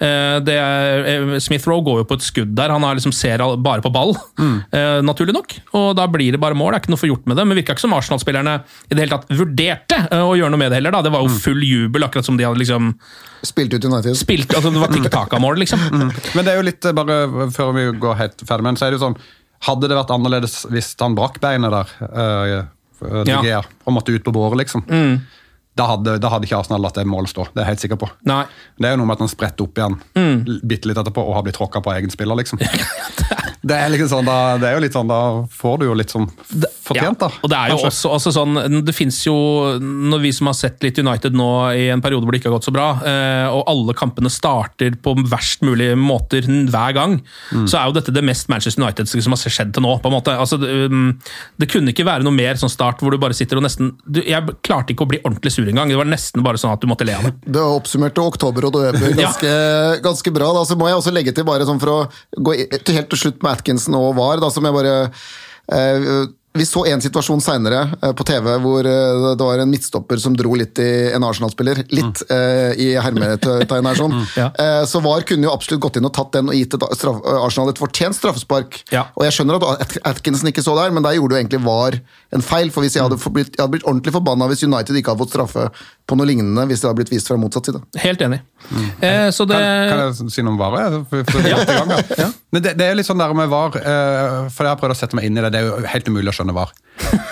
[0.00, 2.72] Eh, det er, eh, Smith Rowe går jo på et skudd der.
[2.72, 4.14] Han har liksom ser bare på ball,
[4.76, 5.56] eh, naturlig nok.
[5.78, 6.72] Og da blir det bare mål.
[6.72, 7.46] Det er ikke noe for gjort med det.
[7.48, 10.72] Men virka ikke som Arsenal-spillerne i det hele tatt vurderte eh, å gjøre noe med
[10.72, 10.96] det heller.
[10.96, 11.02] da.
[11.06, 12.94] Det var jo full jubel, akkurat som de hadde liksom
[13.46, 14.16] Spilt ut United.
[14.20, 15.80] spilt altså Det var tikk-taka-mål, liksom.
[16.36, 18.88] Men det er jo litt, eh, bare før vi går helt ferdig med den, så
[18.88, 19.20] er det jo sånn
[19.60, 23.58] Hadde det vært annerledes hvis han brakk beinet der, uh, De Ja.
[23.84, 24.86] Og måtte ut på båret, liksom,
[25.80, 27.46] da, hadde, da hadde ikke Arsenal latt det målet stå.
[27.50, 28.10] Det er jeg helt sikker på.
[28.28, 28.42] Nei.
[28.76, 30.60] Det er jo noe med at han spretter opp igjen mm.
[30.68, 32.60] bitte litt etterpå og har blitt tråkka på egen spiller, liksom.
[33.60, 36.12] Det er, liksom sånn, da, det er jo litt sånn, da får du jo litt
[36.12, 36.24] sånn
[36.90, 37.30] fortjent, da.
[37.40, 37.90] Og det er jo kanskje.
[37.90, 39.34] også altså sånn, det finnes jo,
[39.80, 42.58] når vi som har sett litt United nå i en periode hvor det ikke har
[42.58, 47.18] gått så bra, eh, og alle kampene starter på verst mulige måter hver gang,
[47.50, 47.64] Mm.
[47.68, 49.96] så er jo dette det mest Manchester United som har skjedd til nå.
[50.02, 50.34] på en måte.
[50.38, 51.18] Altså, det, um,
[51.58, 54.20] det kunne ikke være noe mer sånn start hvor du bare sitter og nesten du,
[54.22, 55.88] Jeg klarte ikke å bli ordentlig sur engang.
[55.88, 57.32] Det var nesten bare sånn at du måtte le av det.
[57.46, 59.28] Det oppsummerte oktober og november Ja.
[59.30, 59.52] ganske,
[60.02, 60.52] ganske bra.
[60.56, 60.64] Da.
[60.68, 61.98] Så må jeg også legge til, bare sånn for å
[62.38, 64.94] gå helt til slutt med Atkinson og VAR, da, som jeg bare
[65.72, 66.26] eh,
[66.58, 70.34] Vi så en situasjon seinere eh, på TV hvor eh, det var en midtstopper som
[70.34, 71.84] dro litt i en Arsenal-spiller.
[71.94, 74.16] Litt eh, i hermetegn her, sånn.
[74.40, 74.48] Ja.
[74.58, 77.20] Eh, så VAR kunne jo absolutt gått inn og tatt den og gitt et straff,
[77.44, 78.80] Arsenal et fortjent straffespark.
[78.94, 79.04] Ja.
[79.14, 82.00] Og jeg skjønner at At- Atkinson ikke så der, men der gjorde jo egentlig VAR
[82.34, 82.70] en feil.
[82.74, 85.34] For hvis jeg hadde blitt, jeg hadde blitt ordentlig forbanna hvis United ikke hadde fått
[85.36, 85.68] straffe
[86.10, 87.82] på noe lignende hvis det hadde blitt vist fra motsatt side.
[88.02, 88.40] Helt enig.
[88.98, 90.98] Eh, så det Kan, kan jeg si noe om VAR?
[91.10, 92.28] For, for det, i gang, ja.
[92.50, 94.98] Men det, det er litt sånn der med VAR, eh, for jeg har prøvd å
[94.98, 95.52] sette meg inn i det.
[95.54, 96.72] Det er jo helt umulig å skjønne VAR.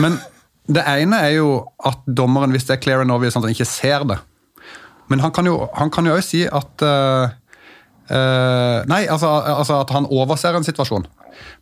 [0.04, 0.20] Men
[0.68, 1.52] det ene er jo
[1.88, 4.18] at dommeren, hvis det er clear and obvious, sånn at han ikke ser det
[5.08, 7.30] Men han kan jo òg også si at uh,
[8.12, 11.06] uh, Nei, altså, altså at han overser en situasjon.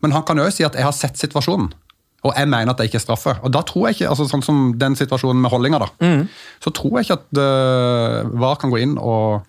[0.02, 1.70] Men han kan også si at 'jeg har sett situasjonen'.
[2.26, 3.36] Og jeg mener at det ikke er straffe.
[3.42, 6.26] Og da tror jeg ikke, altså sånn som den situasjonen med holdninga, da,
[6.58, 9.46] så tror jeg ikke at uh, VAR kan gå inn og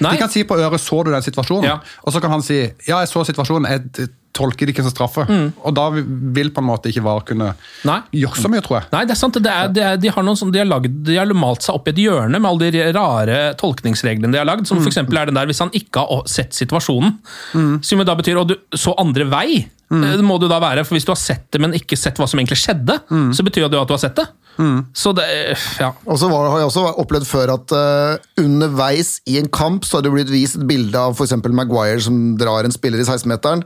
[0.00, 0.14] Nei.
[0.14, 1.78] De kan si på øret 'så du den situasjonen', Ja.
[2.02, 5.26] og så kan han si 'ja, jeg så situasjonen, jeg tolker det ikke som straffe'.
[5.64, 7.52] Og da vil på en måte ikke VAR kunne
[7.88, 7.98] Nei.
[8.22, 8.88] gjøre så mye, tror jeg.
[8.92, 9.38] Nei, det er sant.
[9.42, 11.78] Det er, det er, de, har noen som de, har lagd, de har malt seg
[11.78, 14.68] opp i et hjørne med alle de rare tolkningsreglene de har lagd.
[14.68, 17.18] Som for eksempel er den der hvis han ikke har sett situasjonen.
[17.82, 19.66] Som jo da betyr Og du så andre vei.
[19.88, 22.18] Det må det jo da være, for Hvis du har sett det, men ikke sett
[22.18, 22.98] hva som egentlig skjedde,
[23.36, 24.26] så betyr det jo at du har sett det.
[24.96, 25.26] Så det
[25.80, 25.92] Ja.
[26.06, 30.06] Og så har jeg også opplevd før at uh, underveis i en kamp så har
[30.06, 31.36] det blitt vist et bilde av f.eks.
[31.46, 33.64] Maguire som drar en spiller i 16-meteren.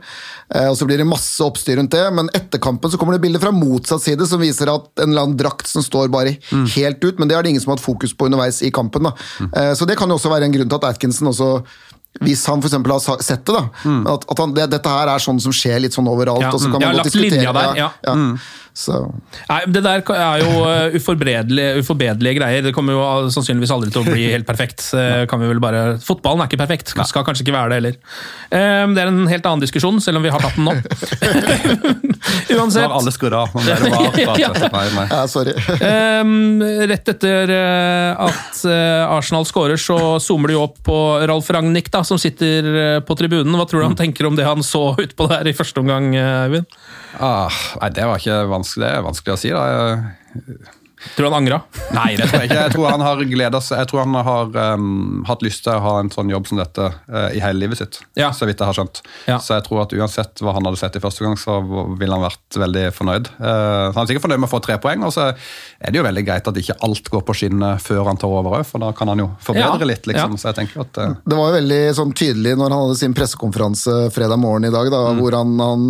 [0.53, 3.23] Uh, og Så blir det masse oppstyr rundt det, men etter kampen så kommer det
[3.23, 6.35] bilder fra motsatt side som viser at en eller annen drakt som står bare
[6.75, 9.07] helt ut, men det har det ingen som har hatt fokus på underveis i kampen.
[9.07, 9.15] da.
[9.55, 11.55] Uh, så det kan jo også være en grunn til at Atkinson også
[12.19, 13.61] hvis han for eksempel har sett det, da,
[14.11, 16.43] at, at han, det, dette her er sånn som skjer litt sånn overalt.
[16.43, 16.73] Ja, og så mm.
[16.75, 17.87] kan man godt diskutere- der, ja.
[18.03, 18.15] ja.
[18.73, 18.93] Så
[19.49, 22.63] Nei, Det der er jo eh, uforbederlige, uforbederlige greier.
[22.63, 23.01] Det kommer jo
[23.33, 24.85] sannsynligvis aldri til å bli helt perfekt.
[24.95, 25.97] Eh, Kan vi vel bare...
[26.05, 26.93] Fotballen er ikke perfekt.
[26.95, 27.97] Skal kanskje ikke være det heller.
[28.47, 30.75] Eh, Det er en helt annen diskusjon, selv om vi har tatt den nå.
[32.51, 32.85] Nå Uansett.
[32.85, 33.43] har alle da.
[34.41, 35.21] Ja.
[35.27, 35.53] Sorry.
[35.91, 38.61] Ehm, rett etter at
[39.11, 43.55] Arsenal skårer, så zoomer du jo opp på Ralf Ragnhild, da, som sitter på tribunen.
[43.57, 46.61] Hva tror du han tenker om det han så utpå der i første omgang, Eivind?
[46.61, 47.00] Øyvind?
[47.19, 49.51] Ah, nei, det var ikke vanskelig, det er vanskelig å si.
[49.55, 49.65] da.
[51.15, 51.57] Tror du han angra?
[51.95, 52.59] Nei, det tror jeg ikke.
[52.61, 53.21] Jeg tror han har
[53.65, 53.79] seg.
[53.79, 56.89] Jeg tror han har um, hatt lyst til å ha en sånn jobb som dette
[57.09, 57.97] uh, i hele livet sitt.
[58.19, 58.29] Ja.
[58.37, 59.01] Så vidt jeg har skjønt.
[59.25, 59.39] Ja.
[59.41, 61.57] Så jeg tror at uansett hva han hadde sett i første gang, så
[61.97, 63.31] ville han vært veldig fornøyd.
[63.41, 66.05] Uh, han er sikkert fornøyd med å få tre poeng, og så er det jo
[66.05, 68.93] veldig greit at ikke alt går på skinnet før han tar over òg, for da
[68.97, 69.93] kan han jo forbedre Ja.
[69.95, 70.37] litt, liksom.
[70.37, 70.43] Ja.
[70.43, 73.17] Så jeg tenker at uh, Det var jo veldig sånn tydelig når han hadde sin
[73.17, 75.87] pressekonferanse fredag morgen i dag, da, hvor han, han,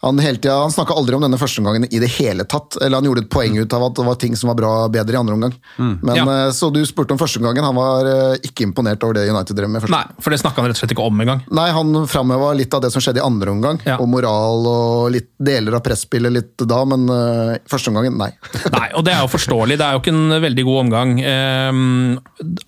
[0.00, 2.76] han tida Han snakka aldri om denne førsteomgangen i det hele tatt.
[2.80, 5.16] Eller han gjorde et poeng ut av at det var ting som var bra bedre
[5.16, 5.54] i andre omgang.
[5.76, 6.22] Men Ja.
[6.46, 7.64] eh, Så du spurte om førsteomgangen.
[7.64, 9.82] Han var eh, ikke imponert over det United drev med.
[9.82, 11.42] første Nei, for det snakka han rett og slett ikke om engang.
[11.50, 13.96] Nei, han framheva litt av det som skjedde i andre omgang, Ja.
[13.98, 18.30] og moral og litt deler av presspillet litt da, men uh, første omgangen, nei.
[18.78, 19.78] Nei, og det er jo forståelig.
[19.78, 21.18] Det er jo ikke en veldig god omgang.
[21.26, 22.20] Um,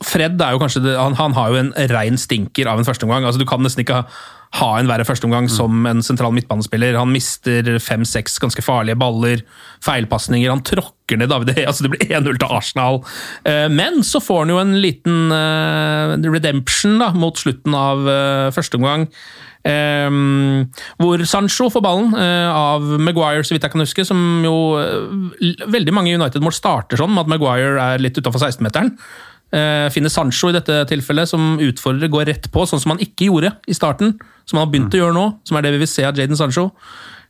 [0.03, 3.25] Fred er jo kanskje det, han, han har jo en rein stinker av en førsteomgang.
[3.25, 4.05] Altså, du kan nesten ikke ha,
[4.59, 6.99] ha en verre førsteomgang som en sentral midtbanespiller.
[6.99, 9.45] Han mister fem-seks ganske farlige baller,
[9.85, 13.01] feilpasninger, han tråkker ned David altså det blir 1-0 til Arsenal.
[13.47, 18.59] Eh, men så får han jo en liten eh, redemption da, mot slutten av førsteomgang.
[18.61, 19.09] første omgang.
[19.69, 24.07] Ehm, hvor Sancho får ballen uh, av Maguire, så vidt jeg kan huske.
[24.09, 28.95] Som jo uh, Veldig mange United-mål starter sånn, med at Maguire er litt utafor 16-meteren.
[29.51, 33.31] Eh, finner Sancho i dette tilfellet, som utfordrer, går rett på, sånn som han ikke
[33.31, 34.15] gjorde i starten.
[34.47, 36.39] Som han har begynt å gjøre nå, som er det vi vil se av Jaden
[36.39, 36.71] Sancho.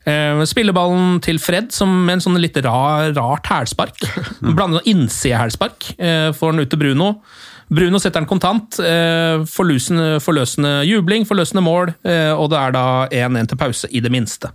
[0.08, 4.04] Eh, spiller ballen til Fred som med en sånn litt rar, rart hælspark.
[4.56, 5.94] Blander innsidehælspark.
[5.96, 7.12] Eh, får den ut til Bruno.
[7.70, 8.80] Bruno setter den kontant.
[9.46, 11.92] Forløsende, forløsende jubling, forløsende mål,
[12.34, 12.82] og det er da
[13.14, 14.50] 1-1 til pause, i det minste.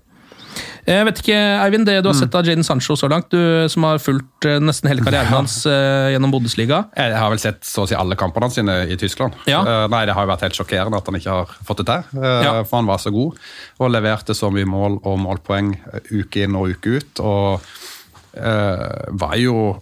[0.86, 3.84] Jeg vet ikke, Eivind, det du har sett av Jaden Sancho så langt, du som
[3.88, 6.84] har fulgt eh, nesten hele karrieren hans eh, gjennom Bundesliga.
[6.96, 9.34] Jeg har vel sett så å si alle kampene sine i Tyskland.
[9.50, 9.64] Ja.
[9.66, 12.22] Eh, nei, Det har jo vært helt sjokkerende at han ikke har fått det til.
[12.22, 12.54] eh, Ja.
[12.64, 13.40] For han var så god
[13.80, 17.20] og leverte så mye mål og målpoeng eh, uke inn og uke ut.
[17.26, 17.66] Og
[18.38, 19.76] uh, var jo,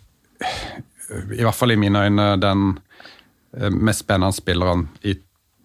[1.33, 2.65] i hvert fall i mine øyne, den
[3.57, 5.15] eh, mest spennende spilleren i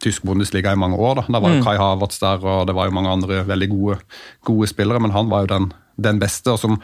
[0.09, 1.21] tysk Bundesliga i mange år.
[1.21, 4.01] Da, da var jo Kai Havertz der, og det var jo mange andre veldig gode,
[4.49, 5.71] gode spillere, men han var jo den,
[6.09, 6.81] den beste, og som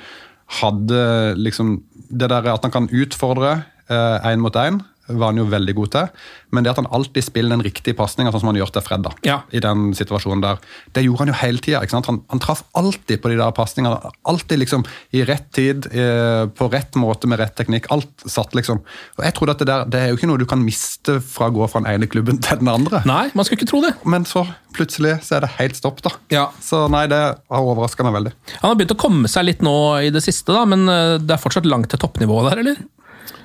[0.61, 1.79] hadde liksom
[2.15, 4.77] Det der at han kan utfordre én mot én,
[5.09, 6.09] var han jo veldig god til.
[6.55, 9.03] Men det at han alltid spiller den riktige pasninga, sånn som han gjør til Fred,
[9.05, 9.41] da, Ja.
[9.53, 10.59] i den situasjonen der,
[10.95, 11.83] det gjorde han jo hele tida.
[11.93, 13.99] Han, han traff alltid på de der pasningene.
[14.25, 17.91] Alltid liksom i rett tid, eh, på rett måte med rett teknikk.
[17.93, 18.81] Alt satt liksom.
[19.19, 21.51] Og jeg trodde at det der, det er jo ikke noe du kan miste fra
[21.51, 23.03] å gå fra den ene klubben til den andre.
[23.05, 23.95] Nei, man skulle ikke tro det.
[24.09, 26.11] Men så plutselig så er det helt stopp, da.
[26.35, 26.49] Ja.
[26.65, 28.33] Så nei, det har overraska meg veldig.
[28.63, 31.37] Han har begynt å komme seg litt nå i det siste, da, men eh, det
[31.37, 32.81] er fortsatt langt til toppnivået der, eller?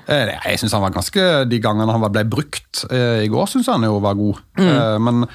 [0.10, 3.68] Eh, Jeg synes han var ganske, De gangene han ble brukt eh, i går, syns
[3.72, 4.40] han jo var god.
[4.58, 5.04] Mm.
[5.06, 5.28] Men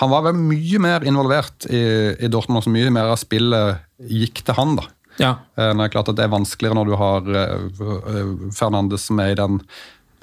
[0.00, 1.80] han var vel mye mer involvert i,
[2.18, 3.78] i Dortmund, så mye mer av spillet
[4.10, 4.76] gikk til han.
[4.80, 4.86] da.
[5.22, 5.32] Ja.
[5.56, 7.68] Eh, Det er klart at det er vanskeligere når du har eh,
[8.10, 9.60] eh, Fernandes som er i den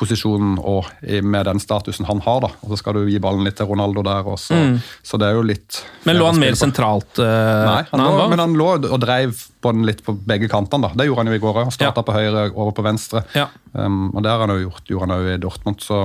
[0.02, 0.90] posisjonen og
[1.24, 2.42] med den statusen han har.
[2.44, 2.50] da.
[2.66, 4.58] Og Så skal du gi ballen litt til Ronaldo der også.
[5.06, 8.40] Så det er jo litt Men lå han mer sentralt Uh, Nei, han lå, men
[8.42, 10.90] han lå og dreiv på den litt på begge kantene.
[10.90, 10.98] da.
[10.98, 11.72] Det gjorde han jo i går òg.
[11.76, 12.06] Starta Ja.
[12.08, 13.22] på høyre, over på venstre.
[13.38, 13.48] Ja.
[13.74, 15.80] Um, og det har han jo gjort, gjorde han jo i Dortmund.
[15.86, 16.02] Så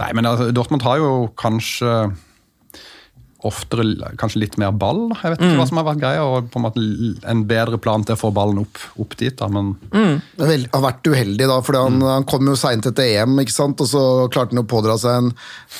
[0.00, 1.92] Nei, men altså, Dortmund har jo kanskje
[3.48, 5.08] oftere kanskje litt mer ball.
[5.22, 6.82] Jeg vet ikke hva som har vært greia, og på en måte
[7.30, 9.36] en bedre plan til å få ballen opp, opp dit.
[9.36, 10.20] da, men Mm.
[10.36, 13.80] vel- har vært uheldig, da, for han, han kom jo seint etter EM, ikke sant?
[13.80, 15.32] og så klarte han å pådra seg en,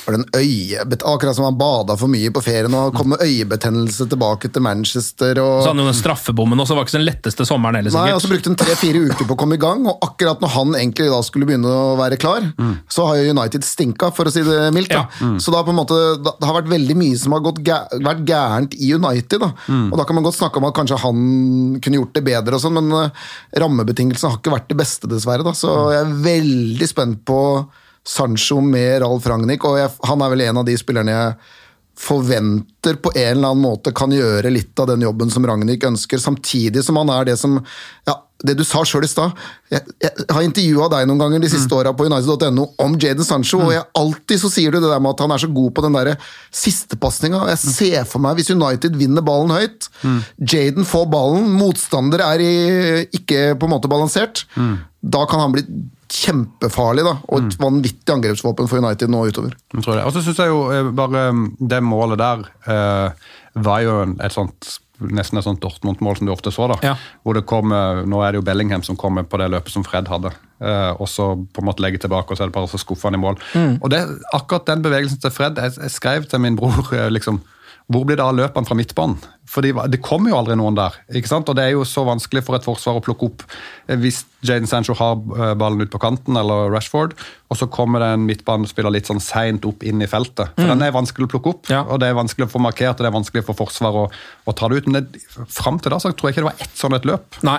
[0.06, 3.18] var det en øyebet, Akkurat som han bada for mye på ferien og kom med
[3.20, 5.38] øyebetennelse tilbake til Manchester.
[5.42, 8.12] Og, Så hadde han jo den straffebommen også, var ikke den letteste sommeren heller, Nei,
[8.12, 10.74] og så brukte han tre-fire uker på å komme i gang, og akkurat når han
[10.78, 12.52] egentlig da skulle begynne å være klar,
[12.88, 14.90] så har jo United stinka, for å si det mildt.
[14.90, 15.08] Da.
[15.42, 18.24] Så da på en måte, det har vært veldig mye som har gått gæ vært
[18.28, 19.42] gærent i United.
[19.42, 19.50] Da.
[19.90, 21.20] Og da kan man godt snakke om at kanskje han
[21.82, 23.28] kunne gjort det bedre, og sånn, men eh,
[23.60, 25.46] rammebetingelsene har ikke vært det beste, dessverre.
[25.46, 25.54] Da.
[25.56, 27.40] Så jeg er veldig spent på
[28.06, 31.34] Sancho med Ralf Ragnhild, og jeg, han er vel en av de spillerne jeg
[32.00, 36.22] forventer på en eller annen måte kan gjøre litt av den jobben som Ragnhild ønsker,
[36.22, 37.58] samtidig som han er det som
[38.08, 38.14] ja,
[38.46, 39.36] det du sa sjøl i stad.
[39.72, 43.60] Jeg, jeg har intervjua deg noen ganger de siste åra på United.no om Jaden Sancho,
[43.66, 45.84] og jeg, alltid så sier du det der med at han er så god på
[45.84, 46.12] den der
[46.62, 47.44] sistepasninga.
[47.52, 49.90] Jeg ser for meg, hvis United vinner ballen høyt,
[50.40, 52.52] Jaden får ballen, motstandere er i,
[53.20, 54.44] ikke på en måte balansert,
[55.00, 55.64] da kan han bli
[56.10, 59.54] kjempefarlig, da, og et vanvittig angrepsvåpen for United nå utover.
[59.76, 60.04] Jeg tror det.
[60.08, 63.28] Og så syns jeg jo eh, bare mm, det målet der eh,
[63.62, 66.68] var jo et sånt Nesten et sånt Dortmund-mål som du ofte så.
[66.68, 66.94] da, Ja.
[67.24, 70.08] hvor det kom, Nå er det jo Bellingham som kommer på det løpet som Fred
[70.08, 70.32] hadde.
[70.60, 73.04] eh, og så på en måte legge tilbake, og så er det bare så skuffe
[73.08, 73.38] han i mål.
[73.82, 74.02] Og det,
[74.34, 76.84] akkurat den bevegelsen til Fred Jeg, jeg skrev til min bror
[77.16, 77.40] liksom
[77.90, 79.18] hvor blir det av løpene fra midtbanen?
[79.50, 80.94] For det kommer jo aldri noen der.
[81.10, 81.48] ikke sant?
[81.50, 83.42] Og det er jo så vanskelig for et forsvar å plukke opp
[83.88, 87.16] eh, hvis Jaden Sancho har eh, ballen ut på kanten, eller Rashford,
[87.50, 90.52] og så kommer det en midtbanespiller litt sånn seint opp inn i feltet.
[90.54, 90.70] For Mm.
[90.76, 91.82] den er vanskelig å plukke opp, Ja.
[91.82, 94.10] og det er vanskelig å få markert, og det er vanskelig for forsvar å,
[94.46, 94.86] å ta det ut.
[94.86, 97.42] Men det, fram til da så tror jeg ikke det var ett sånn et løp.
[97.42, 97.58] Nei.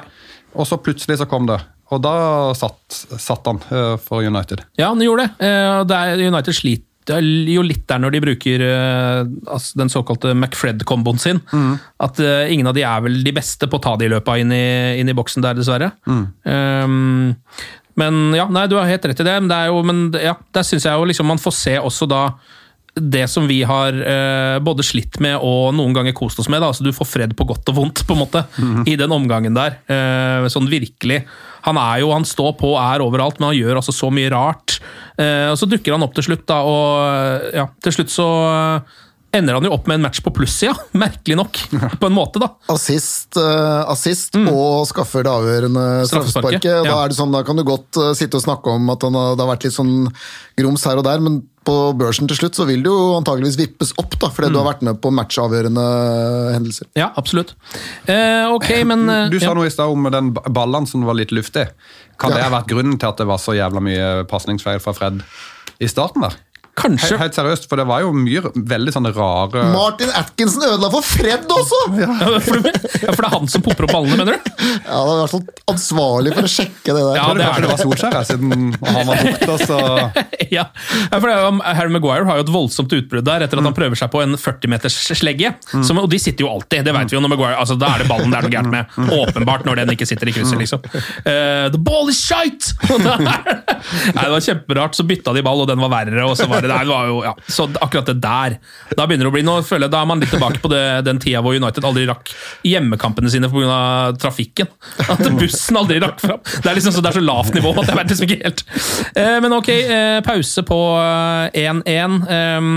[0.55, 1.59] Og så plutselig så kom det.
[1.91, 4.63] Og da satt, satt han eh, for United.
[4.79, 5.51] Ja, han gjorde det.
[5.91, 11.19] Det er, United sliter jo litt der når de bruker eh, altså den såkalte McFred-komboen
[11.21, 11.41] sin.
[12.01, 14.53] At uh, ingen av de er vel de beste på å ta de løpa inn
[14.53, 15.91] i, inn i boksen der, dessverre.
[16.05, 17.35] Um,
[17.99, 19.35] men ja, nei, du har helt rett i det.
[19.41, 22.09] Men, det er jo, men ja, der syns jeg jo liksom man får se også
[22.09, 22.25] da
[22.91, 26.59] det som vi har uh, både slitt med og noen ganger kost oss med.
[26.63, 26.71] Da.
[26.71, 28.43] Altså, du får fred på godt og vondt, på en måte,
[28.89, 29.79] i den omgangen der.
[29.89, 31.23] Uh, sånn virkelig.
[31.67, 34.79] Han er jo, han står på er overalt, men han gjør altså så mye rart.
[35.17, 38.29] Eh, og Så dukker han opp til slutt, da, og ja, til slutt så
[39.35, 41.61] ender han jo opp med en match på plussida, merkelig nok.
[42.01, 42.51] På en måte, da.
[42.73, 46.81] Assist, uh, assist og skaffer det avgjørende Straffesparket, Ja.
[46.87, 49.17] Da, er det sånn, da kan du godt uh, sitte og snakke om at han
[49.17, 49.95] har, det har vært litt sånn
[50.59, 53.91] grums her og der, men på børsen til slutt så vil det jo antageligvis vippes
[54.01, 55.83] opp, da, fordi du har vært med på matchavgjørende
[56.55, 56.89] hendelser.
[56.97, 57.53] Ja, absolutt.
[58.09, 59.57] Eh, ok, men eh, Du sa ja.
[59.57, 61.67] noe i stad om den ba- ballen som var litt luftig.
[62.21, 65.21] Kan det ha vært grunnen til at det var så jævla mye pasningsfeil fra Fred
[65.81, 66.35] i starten der?
[66.79, 67.09] Kanskje.
[67.17, 71.03] Helt, helt seriøst, for det var jo mye veldig sånne rare Martin Atkinson ødela for
[71.05, 71.79] Fred også!
[72.01, 72.71] Ja, Ja, for, det,
[73.03, 74.51] ja, er han som popper opp ballene, mener du?
[74.61, 77.17] det er i hvert fall ansvarlig for å sjekke det der.
[77.19, 79.57] Ja, det, det er det var Solskjær, siden han var borte.
[79.67, 79.77] Så
[80.55, 80.63] ja.
[80.71, 83.61] ja, for det er jo, Harry Maguire har jo et voldsomt utbrudd der etter at
[83.61, 83.67] Mm.
[83.69, 85.51] han prøver seg på en 40-meters slegge.
[85.85, 88.01] Som, og de sitter jo alltid, det vet vi jo når Maguire altså, Da er
[88.03, 88.95] det ballen det er noe gærent med.
[88.97, 89.11] Mm.
[89.19, 90.81] Åpenbart når den ikke sitter i krysset, liksom.
[91.27, 92.73] Uh, the ball is shite!
[94.15, 94.97] Nei, det var kjemperart.
[94.97, 96.23] Så bytta de ball, og den var verre.
[96.25, 97.33] og så var det, nei, det var jo, ja.
[97.51, 98.57] Så akkurat det der
[98.97, 100.83] Da begynner det å bli nå føler jeg, da er man litt tilbake på det,
[101.07, 102.33] den tida hvor United aldri rakk
[102.67, 103.81] hjemmekampene sine pga.
[104.21, 104.69] trafikken.
[105.07, 106.41] At bussen aldri rakk fram.
[106.43, 108.65] Det er liksom så, det er så lavt nivå at jeg vet liksom ikke helt.
[109.15, 112.19] Eh, men ok, eh, pause på eh, 1-1.
[112.37, 112.69] Eh,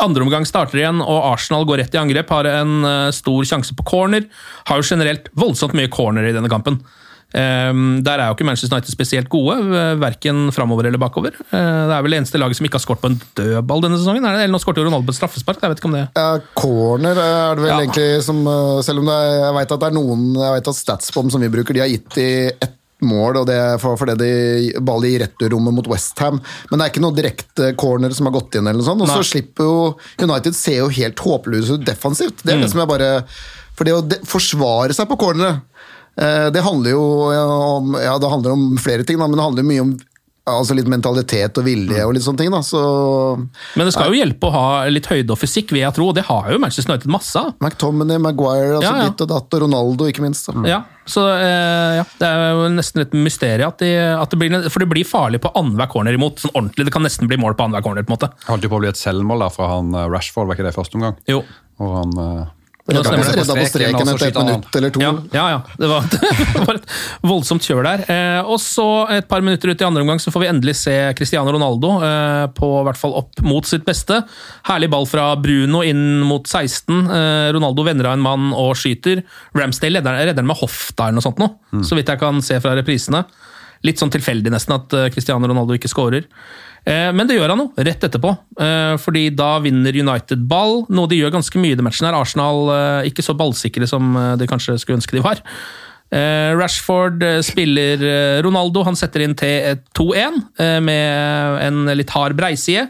[0.00, 2.30] andre omgang starter igjen, og Arsenal går rett i angrep.
[2.30, 4.28] Har en stor sjanse på corner.
[4.70, 6.78] Har jo generelt voldsomt mye corner i denne kampen.
[7.32, 11.30] Um, der er jo ikke Manchester United spesielt gode, eh, verken framover eller bakover.
[11.38, 11.52] Eh,
[11.86, 14.24] det er vel det eneste laget som ikke har skåret på en dødball denne sesongen.
[14.26, 14.42] Er det?
[14.48, 15.60] Eller nå skåret Ronaldo på et straffespark.
[15.62, 17.78] Jeg vet ikke om det Ja, corner er det vel Ja.
[17.84, 20.68] egentlig som eh, Selv om det er, jeg vet at det er noen Jeg vet
[20.68, 23.96] at Statsbom som vi bruker, de har gitt i ett mål, og det er for,
[23.96, 26.36] fordi de ball i returrommet mot Westham.
[26.68, 29.00] Men det er ikke noe direkte corner som har gått inn, eller noe sånt.
[29.00, 32.42] Og så slipper jo United ser jo helt håpløse ut defensivt.
[32.44, 32.62] Det er Mm.
[32.66, 33.22] det som jeg bare
[33.80, 35.62] For det å de, forsvare seg på corneret,
[36.16, 39.84] det handler jo om Ja, det handler om flere ting, da, men det handler mye
[39.86, 39.98] om
[40.50, 42.50] altså litt mentalitet og vilje og litt sånne ting.
[42.50, 42.80] da, så
[43.76, 46.16] Men det skal jo hjelpe å ha litt høyde og fysikk, vil jeg tro, og
[46.16, 47.52] det har jo Manchester United masse av.
[47.62, 49.08] McTominay, Maguire, altså Ja, ja.
[49.12, 50.48] ditt og datt, og Ronaldo, ikke minst.
[50.50, 50.64] Da.
[50.66, 54.68] Ja, så eh, ja, Det er jo nesten et mysterium, at, de, at det blir,
[54.72, 56.40] for det blir farlig på annenhver corner imot.
[56.42, 58.02] sånn ordentlig, Det kan nesten bli mål på annenhver corner.
[58.08, 58.32] på en måte.
[58.48, 60.74] holdt jo på å bli et selvmål der fra han eh, Rashford, var ikke det
[60.74, 61.20] første omgang?
[61.30, 61.44] Jo.
[61.78, 62.16] Og han
[62.90, 63.36] eh, Ja, stemmer det.
[63.40, 65.02] Redda på streken etter et minutt eller to.
[65.02, 65.58] Ja, ja, ja.
[65.78, 66.06] Det, var,
[66.54, 66.94] det var et
[67.30, 68.04] voldsomt kjør der.
[68.10, 70.96] Eh, og så, et par minutter ut i andre omgang, så får vi endelig se
[71.18, 74.22] Cristiano Ronaldo eh, på hvert fall opp mot sitt beste.
[74.68, 76.96] Herlig ball fra Bruno inn mot 16.
[77.06, 79.24] Eh, Ronaldo vender av en mann og skyter.
[79.56, 81.48] Ramsdale redder, den med hofta eller noe sånt nå,
[81.86, 83.24] så vidt jeg kan se fra reprisene.
[83.86, 86.26] Litt sånn tilfeldig nesten at Cristiano Ronaldo ikke scorer.
[86.86, 88.32] Eh, Men det gjør han jo, rett etterpå.
[88.60, 92.06] Eh, Fordi da vinner United ball, noe de gjør ganske mye i den matchen.
[92.08, 92.16] her.
[92.18, 95.42] Arsenal eh, ikke så ballsikre som de kanskje skulle ønske de var.
[96.10, 102.88] Rashford spiller Ronaldo, han setter inn til 2-1 eh, med en litt hard breiside.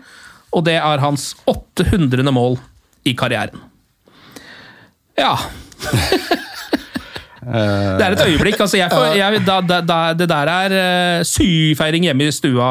[0.56, 2.24] Og det er hans 800.
[2.32, 2.56] mål
[3.04, 3.60] i karrieren.
[5.20, 5.34] Ja.
[7.40, 8.60] Det er et øyeblikk.
[8.60, 12.68] altså jeg, får, jeg, da, da, da, Det der er uh, syfeiring hjemme i stua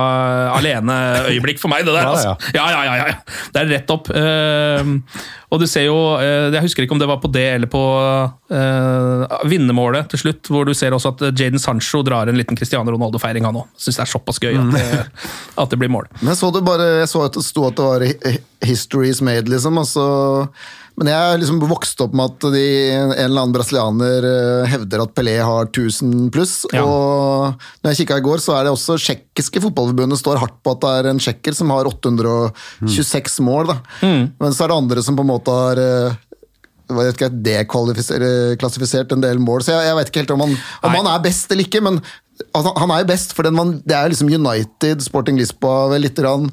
[0.57, 1.85] alene-øyeblikk for meg.
[1.87, 2.35] det der, altså.
[2.53, 3.19] Ja, ja, ja, ja.
[3.53, 4.09] Det er rett opp.
[4.13, 4.93] Eh,
[5.49, 7.81] og du ser jo eh, Jeg husker ikke om det var på det eller på
[8.53, 12.93] uh, vinnermålet til slutt, hvor du ser også at Jaden Sancho drar en liten Cristiano
[12.93, 13.69] Ronaldo-feiring, han òg.
[13.79, 14.85] Syns det er såpass gøy at det,
[15.63, 16.09] at det blir mål.
[16.21, 19.09] Men jeg så, det bare, jeg så at det sto at det var Histories 'history
[19.09, 19.77] is made', liksom.
[19.77, 20.05] Altså,
[20.99, 25.05] men jeg har liksom vokst opp med at de, en eller annen brasilianer eh, hevder
[25.05, 26.55] at Pelé har 1000 pluss.
[26.75, 26.83] Ja.
[26.83, 30.75] Og når jeg kikka i går, så er det også tsjekkiske fotballforbundet står hardt på
[30.75, 33.71] at det er en tsjekker som har 826 mål.
[33.71, 33.77] Da.
[34.03, 36.19] Men så er det andre som på en måte har eh,
[36.89, 40.55] jeg vet ikke, deklassifisert en del mål, så jeg, jeg vet ikke helt om han,
[40.89, 41.83] om han er best eller ikke.
[41.85, 41.99] Men
[42.49, 46.07] altså, han er jo best, for den man, det er liksom United, Sporting Lisboa vel
[46.07, 46.49] lite grann.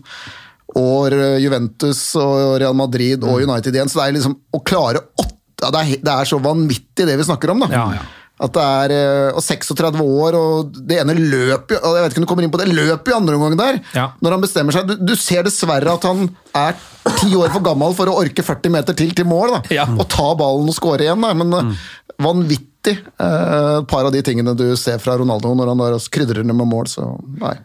[0.77, 3.91] Og eh, Juventus og Real Madrid og United igjen.
[3.91, 7.25] Så det er liksom å klare åtte det, er, det er så vanvittig det vi
[7.25, 7.69] snakker om, da.
[7.73, 8.05] Ja, ja.
[8.37, 12.21] At det er eh, og 36 år, og det ene løper jo Jeg vet ikke
[12.21, 13.79] om du kommer inn på det, løper i andre omgang der.
[13.97, 14.11] Ja.
[14.21, 14.91] Når han bestemmer seg.
[14.91, 16.77] Du, du ser dessverre at han er
[17.17, 19.57] ti år for gammel for å orke 40 meter til til mål.
[19.57, 19.63] da.
[19.79, 19.87] Ja.
[19.89, 21.25] Og ta ballen og score igjen.
[21.25, 21.33] Da.
[21.41, 21.73] Men mm.
[22.27, 26.59] vanvittig eh, et par av de tingene du ser fra Ronaldo når han krydrer det
[26.61, 26.93] med mål.
[26.93, 27.09] Så
[27.41, 27.57] nei.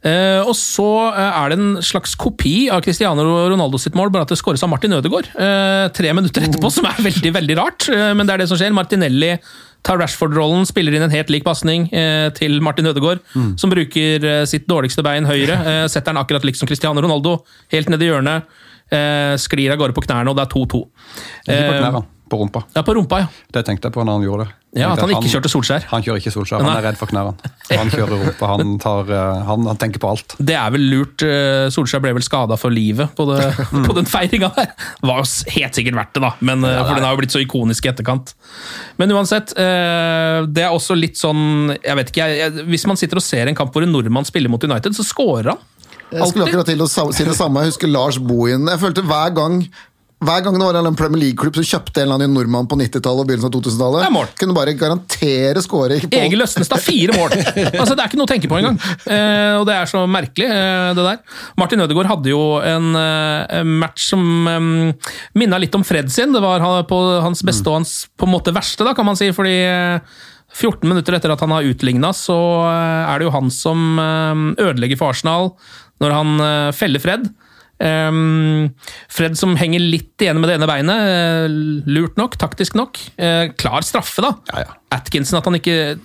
[0.00, 4.24] Eh, og så eh, er det en slags kopi av Cristiano Ronaldo sitt mål, bare
[4.24, 5.28] at det skåres av Martin Ødegaard.
[5.36, 8.58] uh, tre minutter etterpå, som er veldig veldig rart, Uh, men det er det som
[8.60, 8.72] skjer.
[8.76, 9.34] Martinelli
[9.84, 11.86] tar Rashford-rollen, spiller inn en helt lik pasning
[12.36, 13.22] til Martin Ødegaard,
[13.58, 15.56] som bruker sitt dårligste bein høyre.
[15.88, 17.38] Setter den akkurat liksom Cristiano Ronaldo,
[17.72, 18.60] helt ned i hjørnet.
[19.40, 20.82] Sklir av gårde på knærne, og det er 2-2.
[22.30, 22.62] På Eh, rumpa.
[22.76, 23.26] Ja, på rumpa, ja.
[23.52, 24.52] Det tenkte jeg på når han gjorde det.
[24.78, 25.86] Ja, At han ikke kjørte Solskjær.
[25.90, 27.32] Han kjører ikke Solskjær, han er redd for knærne.
[27.72, 30.36] Han kjører rumpa, han, tar, eh, han, han tenker på alt.
[30.38, 31.24] Det er vel lurt.
[31.26, 33.48] eh, Solskjær ble vel skada for livet på, det,
[33.88, 34.70] på den feiringa der.
[35.02, 35.26] Var jo
[35.56, 37.90] helt sikkert verdt det, da, men, ja, for den har jo blitt så ikonisk i
[37.90, 38.32] etterkant.
[39.02, 43.18] Men uansett, eh, det er også litt sånn jeg vet ikke, jeg, Hvis man sitter
[43.18, 45.58] og ser en kamp hvor en nordmann spiller mot United, så scorer han.
[46.10, 47.62] Jeg skulle akkurat til å si det samme.
[47.62, 48.66] Jeg husker Lars Bohin.
[48.66, 49.60] Jeg følte hver gang
[50.20, 53.22] hver gang det var en Premier League-klubb som kjøpte en eller annen nordmann på 90-tallet
[53.22, 54.26] og begynnelsen av 2000-tallet, Det er mål.
[54.42, 56.02] kunne bare garantere scoring.
[56.04, 57.30] på- Egil Østenstad, fire mål!
[57.80, 58.76] Altså, Det er ikke noe å tenke på engang.
[59.08, 61.18] Eh, og det er så merkelig, eh, det der.
[61.56, 65.10] Martin Ødegaard hadde jo en eh, match som eh,
[65.40, 66.32] minna litt om Fred sin.
[66.36, 69.16] Det var han- på hans beste og hans på en måte verste, da, kan man
[69.16, 69.32] si.
[69.32, 70.00] fordi eh,
[70.52, 72.36] 14 minutter etter at han har utligna, så
[72.68, 75.54] eh, er det jo han som eh, ødelegger for Arsenal
[76.02, 77.28] når han eh, feller Fred.
[77.80, 78.68] Um,
[79.08, 81.06] Fred som henger litt igjen med det ene beinet.
[81.08, 81.46] eh,
[81.88, 83.00] lurt nok, taktisk nok.
[83.16, 84.34] Eh, klar straffe, da.
[84.52, 84.78] Ja, ja.
[84.92, 85.98] Atkinson at han ikke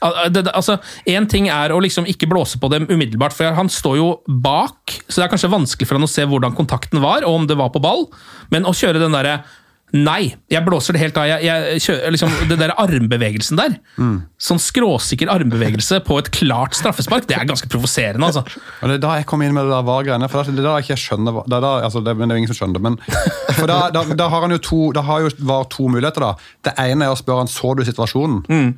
[0.00, 0.76] altså,
[1.08, 5.00] En ting er å liksom ikke blåse på dem umiddelbart, for han står jo bak,
[5.08, 7.58] så det er kanskje vanskelig for han å se hvordan kontakten var, og om det
[7.58, 8.06] var på ball,
[8.52, 9.40] men å kjøre den derre
[9.96, 11.26] Nei, jeg blåser det helt av.
[11.26, 13.74] Jeg, jeg kjører, liksom, det der armbevegelsen der,
[14.40, 18.28] sånn skråsikker armbevegelse på et klart straffespark, det er ganske provoserende.
[18.30, 18.44] altså.
[18.80, 20.30] Og Det er da jeg kom inn med det der VAR-greiene.
[20.30, 22.38] for Det er da jeg ikke skjønner det er da, altså det, men det er
[22.38, 22.84] jo ingen som skjønner det.
[22.86, 22.98] Men,
[23.58, 26.26] for da, da, da har han jo to, da har jo VAR to muligheter.
[26.28, 26.50] da.
[26.70, 28.74] Det ene er å spørre han så du situasjonen,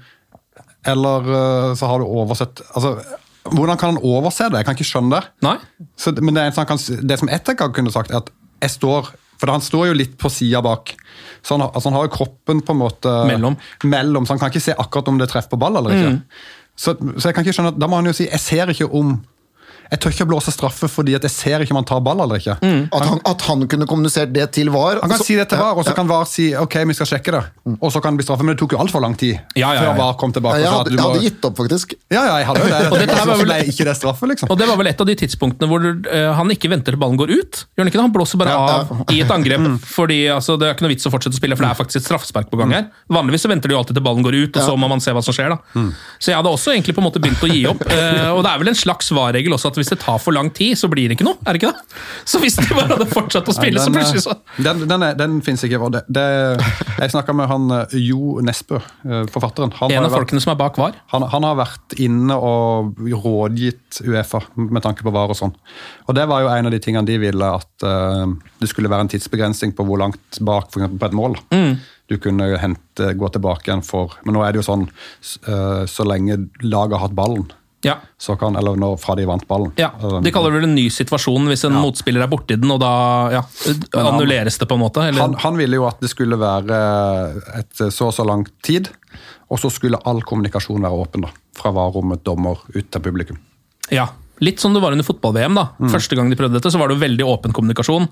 [0.87, 2.97] eller øh, så har du oversett altså,
[3.43, 4.61] Hvordan kan han overse det?
[4.61, 5.29] Jeg kan ikke skjønne det.
[5.43, 5.57] Nei?
[5.99, 8.31] Så, men det, er en kan, det som jeg kunne sagt, er at
[8.63, 9.09] jeg står
[9.43, 10.95] For han står jo litt på sida bak.
[11.43, 13.57] Så han, altså han har jo kroppen på en måte Mellom.
[13.91, 16.13] mellom, så han kan ikke se akkurat om det treffer på ball eller ikke.
[16.79, 18.87] Så, så jeg kan ikke skjønne at Da må han jo si jeg ser ikke
[18.97, 19.17] om
[19.91, 22.21] Jeg tør ikke å blåse straffe fordi at jeg ser ikke om han tar ball
[22.25, 22.55] eller ikke.
[22.63, 25.01] At, han, at han kunne kommunisert det til VAR.
[25.03, 25.97] Han kan så, si det til VAR, og så Ja.
[25.99, 27.43] kan VAR si ok, vi skal sjekke det.
[27.81, 29.81] Og så kan det bli straffe, men det tok jo altfor lang tid Ja, ja,
[29.83, 30.61] før VAR kom tilbake.
[30.63, 31.95] Jeg hadde, jeg må- hadde gitt opp, faktisk.
[32.11, 32.81] Ja, ja, jeg hadde jo det.
[32.93, 34.51] Og dette var vel- ikke det straffe, liksom.
[34.51, 37.17] Og det var vel et av de tidspunktene hvor uh, han ikke venter til ballen
[37.21, 37.63] går ut.
[37.77, 38.07] Gjør han ikke det?
[38.07, 39.67] Han blåser bare av i et angrep.
[39.99, 42.01] fordi altså, Det er ikke noe vits å fortsette å spille, for det er faktisk
[42.03, 42.89] et straffespark på gang her.
[43.13, 45.13] Vanligvis så venter de jo alltid til ballen går ut, og så må man se
[45.13, 45.53] hva som skjer.
[45.55, 45.85] da.
[46.23, 47.83] Så jeg hadde også egentlig på en måte begynt å gi opp.
[47.87, 50.49] Uh, og det er vel en slags VAR-regel også, at hvis det tar for lang
[50.55, 51.37] tid, så blir det ikke noe.
[51.43, 51.99] er det ikke det?
[52.31, 55.03] Så hvis de bare hadde fortsatt å spille, Nei, så plutselig så eh, Den, den,
[55.09, 55.81] er- den finnes ikke.
[55.93, 56.25] Det, det,
[57.03, 59.75] jeg snakka med han eh, Jo Nesbø, eh, forfatteren.
[59.81, 60.97] Han, En av vært, folkene som er bak VAR.
[61.13, 62.95] han, han har vært inne og
[63.27, 65.55] rådgitt Uefa med tanke på VAR og sånn.
[66.09, 68.25] Og det var jo en av de tingene de ville, at uh,
[68.63, 71.37] det skulle være en tidsbegrensning på hvor langt bak for på et mål.
[71.53, 71.75] Mm.
[72.11, 74.83] Du kunne hente, gå tilbake igjen for Men nå er det jo sånn
[75.23, 77.47] så lenge laget har hatt ballen,
[77.83, 77.97] Ja.
[78.19, 79.73] så kan, eller når, fra de vant ballen.
[79.81, 82.71] Ja, Altså, De kaller det vel en ny situasjon hvis en motspiller er borti den,
[82.71, 82.93] og da
[83.35, 83.43] ja,
[83.99, 85.03] annulleres det på en måte?
[85.09, 85.25] Eller?
[85.25, 86.79] Han, han ville jo at det skulle være
[87.59, 88.91] et så og så lang tid,
[89.51, 91.27] og så skulle all kommunikasjon være åpen.
[91.27, 93.41] da, Fra varerommet, dommer, ut til publikum.
[93.93, 94.07] Ja,
[94.41, 95.55] Litt som det var under fotball-VM.
[95.55, 95.69] da.
[95.79, 95.91] Mm.
[95.93, 98.09] Første gang de prøvde dette, så var det veldig åpen kommunikasjon.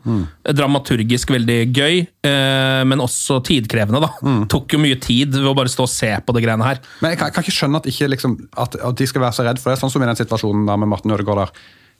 [0.54, 4.00] Dramaturgisk veldig gøy, eh, men også tidkrevende.
[4.00, 4.10] da.
[4.22, 4.44] Mm.
[4.48, 6.78] Tok jo mye tid ved å bare stå og se på det greiene her.
[7.00, 9.32] Men jeg kan, jeg kan ikke skjønne at, ikke, liksom, at, at de skal være
[9.40, 11.50] så redd for det, sånn som i den situasjonen der med Martin Ødegaard der.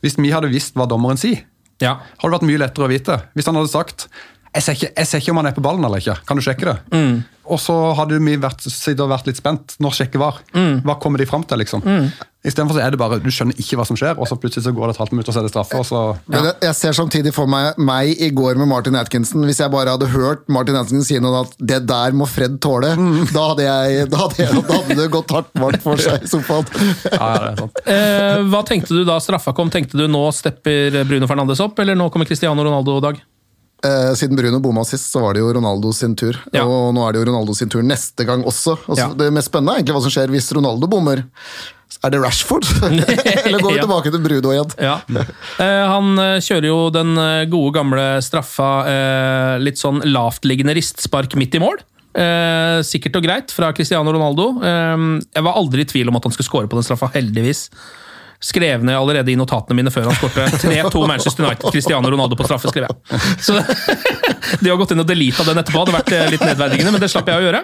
[0.05, 1.43] Hvis vi hadde visst hva dommeren sier,
[1.81, 1.95] Ja.
[2.21, 3.23] hadde det vært mye lettere å vite.
[3.35, 4.07] Hvis han hadde sagt
[4.51, 6.43] jeg ser, ikke, jeg ser ikke om han er på ballen eller ikke, kan du
[6.43, 6.79] sjekke det?
[6.91, 7.21] Mm.
[7.51, 8.65] Og så hadde vi vært,
[8.99, 9.77] vært litt spent.
[9.83, 10.41] Når sjekket VAR?
[10.55, 10.83] Mm.
[10.87, 11.59] Hva kommer de fram til?
[11.63, 11.83] liksom?
[12.47, 14.73] Istedenfor så er det bare, du skjønner ikke hva som skjer, og så plutselig så
[14.73, 15.81] går det et halvt minutt, og så er det straffe.
[15.81, 16.03] og så...
[16.31, 16.43] ja.
[16.47, 19.45] jeg, jeg ser samtidig for meg meg i går med Martin Atkinson.
[19.49, 22.95] Hvis jeg bare hadde hørt Martin Atkinson si noe at 'det der må Fred tåle',
[23.35, 26.31] da, hadde jeg, da, hadde jeg, da hadde det gått hardt varmt for seg i
[26.31, 26.71] sofaen.
[27.91, 29.71] Eh, hva tenkte du da straffa kom?
[29.73, 33.21] Tenkte du nå stepper Bruno Fernandes opp, eller nå kommer Cristiano Ronaldo, Dag?
[33.85, 36.37] Eh, siden Bruno bomma sist, så var det jo Ronaldo sin tur.
[36.53, 36.67] Ja.
[36.69, 38.75] Og nå er det jo Ronaldo sin tur neste gang også.
[38.87, 39.13] Altså, Ja.
[39.17, 41.23] Det mest spennende er egentlig hva som skjer hvis Ronaldo bommer.
[42.05, 42.65] Er det Rashford?
[42.87, 43.85] Eller går vi Ja.
[43.87, 44.75] tilbake til Bruno igjen?
[44.81, 44.99] Ja.
[45.59, 51.35] Eh, han eh, kjører jo den eh, gode, gamle straffa eh, litt sånn lavtliggende ristspark
[51.41, 51.81] midt i mål.
[52.17, 54.47] Eh, sikkert og greit fra Cristiano Ronaldo.
[54.65, 57.69] Eh, jeg var aldri i tvil om at han skulle score på den straffa, heldigvis.
[58.41, 61.67] Skrev ned allerede i notatene mine før han skåret 3-2 Manchester United.
[61.75, 63.21] Cristiano Ronaldo på straffe, skrev jeg.
[63.45, 63.59] Så
[64.65, 67.11] det å gått inn og deleta den etterpå hadde vært eh, litt nedverdigende, men det
[67.13, 67.61] slapp jeg å gjøre.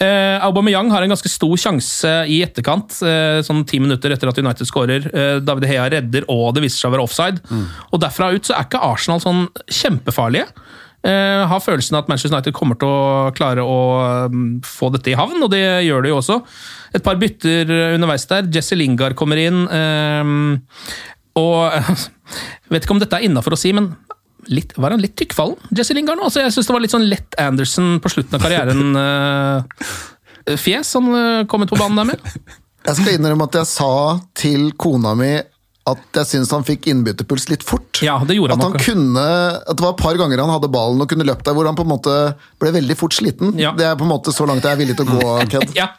[0.00, 4.40] Eh, Aubameyang har en ganske stor sjanse i etterkant, eh, sånn ti minutter etter at
[4.40, 5.10] United skårer.
[5.12, 7.44] Eh, David Hea redder, og det viser seg å være offside.
[7.92, 10.48] Og derfra ut så er ikke Arsenal sånn kjempefarlige.
[11.04, 13.80] Eh, har følelsen at Manchester United kommer til å klare å
[14.32, 16.38] um, få dette i havn, og det gjør det jo også.
[16.96, 18.48] Et par bytter eh, underveis der.
[18.54, 19.66] Jesse Lingard kommer inn.
[19.68, 20.32] Eh,
[21.40, 21.76] og
[22.72, 23.92] vet ikke om dette er innafor å si, men
[24.48, 26.26] litt, var han litt tykkfallen, Jesse Lingard nå?
[26.28, 28.84] Altså, jeg syns det var litt sånn lett Anderson på slutten av karrieren.
[30.44, 32.32] Eh, fjes han eh, kom ut på banen der med.
[32.84, 33.92] Jeg skal innrømme at jeg sa
[34.36, 35.30] til kona mi
[35.84, 37.98] at jeg syns han fikk innbytterpuls litt fort.
[38.00, 38.84] Ja, det gjorde han at han nok.
[38.86, 39.24] kunne,
[39.68, 41.76] at det var et par ganger han hadde ballen og kunne løpt der, hvor han
[41.76, 42.14] på en måte
[42.62, 43.50] ble veldig fort sliten.
[43.60, 43.74] Ja.
[43.76, 45.74] Det er på en måte så langt jeg er villig til å gå, Ked.
[45.80, 45.90] Ja,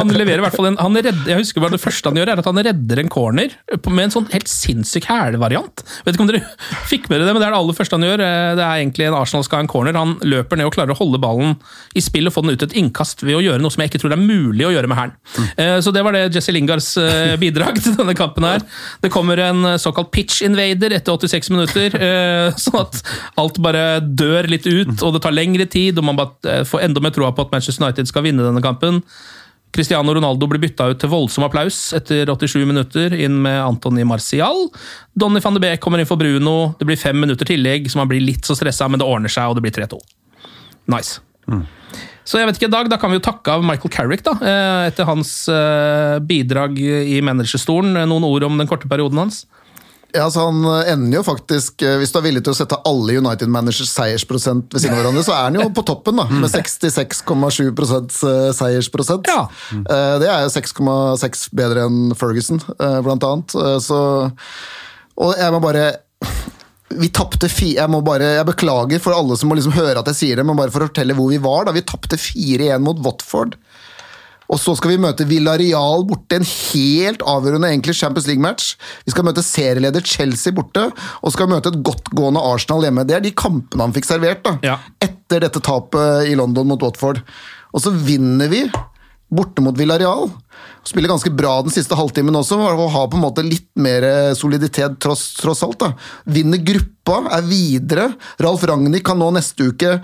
[0.00, 2.32] han leverer i hvert fall en han redder, Jeg husker bare det første han gjør,
[2.34, 3.54] er at han redder en corner
[3.86, 5.84] med en sånn helt sinnssyk hælvariant.
[6.06, 6.42] Vet ikke om dere
[6.90, 8.24] fikk med dere det, men det er det aller første han gjør.
[8.26, 9.94] Eh, Det er egentlig en Arsenal skal ha en corner.
[10.00, 11.54] Han løper ned og klarer å holde ballen
[11.94, 14.02] i spill og få den ut et innkast ved å gjøre noe som jeg ikke
[14.02, 15.14] tror det er mulig å gjøre med hælen.
[15.38, 15.82] Mm.
[15.86, 18.64] Så det var det Jesse Lingards eh, bidrag til denne kampen her.
[19.04, 23.00] Det kommer en eh, såkalt pitch invader etter 86 minutter, eh, sånn at
[23.40, 27.02] alt bare dør litt ut, og det tar lengre tid, og man eh, får enda
[27.04, 29.02] mer troa på at Manchester United skal vinne denne kampen.
[29.74, 34.68] Cristiano Ronaldo blir bytta ut til voldsom applaus etter 87 minutter, inn med Antony Marcial.
[35.18, 36.72] Donny van de Beek kommer inn for Bruno.
[36.78, 39.50] Det blir fem minutter tillegg, så man blir litt så stressa, men det ordner seg,
[39.50, 39.98] og det blir 3-2.
[40.94, 41.18] Nice.
[42.24, 44.86] Så jeg vet ikke, Dag, da kan vi jo takke av Michael Carrick, da, eh,
[44.88, 47.92] etter hans eh, bidrag i managerstolen.
[48.08, 49.42] Noen ord om den korte perioden hans?
[50.14, 53.16] Ja, så Han ender jo faktisk, eh, hvis du er villig til å sette alle
[53.18, 57.66] United-managers seiersprosent ved siden av hverandre, så er han jo på toppen, da, med 66,7
[57.74, 59.26] eh, seiersprosent.
[59.28, 59.48] Ja.
[59.74, 63.54] Eh, Det er jo 6,6 bedre enn Ferguson, eh, blant annet.
[63.58, 63.98] Eh, Så,
[65.18, 65.96] og jeg må bare
[66.90, 70.06] vi tapte fire Jeg må bare, jeg beklager for alle som må liksom høre at
[70.12, 71.64] jeg sier det, men bare for å fortelle hvor vi var.
[71.64, 73.56] da, Vi tapte 4-1 mot Watford.
[74.52, 78.74] Og så skal vi møte Villarreal borte, en helt avgjørende egentlig Champions League-match.
[79.06, 80.90] Vi skal møte serieleder Chelsea borte,
[81.24, 83.06] og skal møte et godtgående Arsenal hjemme.
[83.08, 84.76] Det er de kampene han fikk servert da, Ja.
[85.00, 87.22] etter dette tapet i London mot Watford.
[87.72, 88.66] Og så vinner vi
[89.32, 90.28] borte mot Villarreal.
[90.84, 94.04] Spiller ganske bra den siste halvtimen også, og har på en måte litt mer
[94.36, 95.78] soliditet tross, tross alt.
[95.80, 95.92] da.
[96.28, 98.10] Vinner gruppa, er videre.
[98.44, 99.94] Ralf Ragnhild kan nå neste uke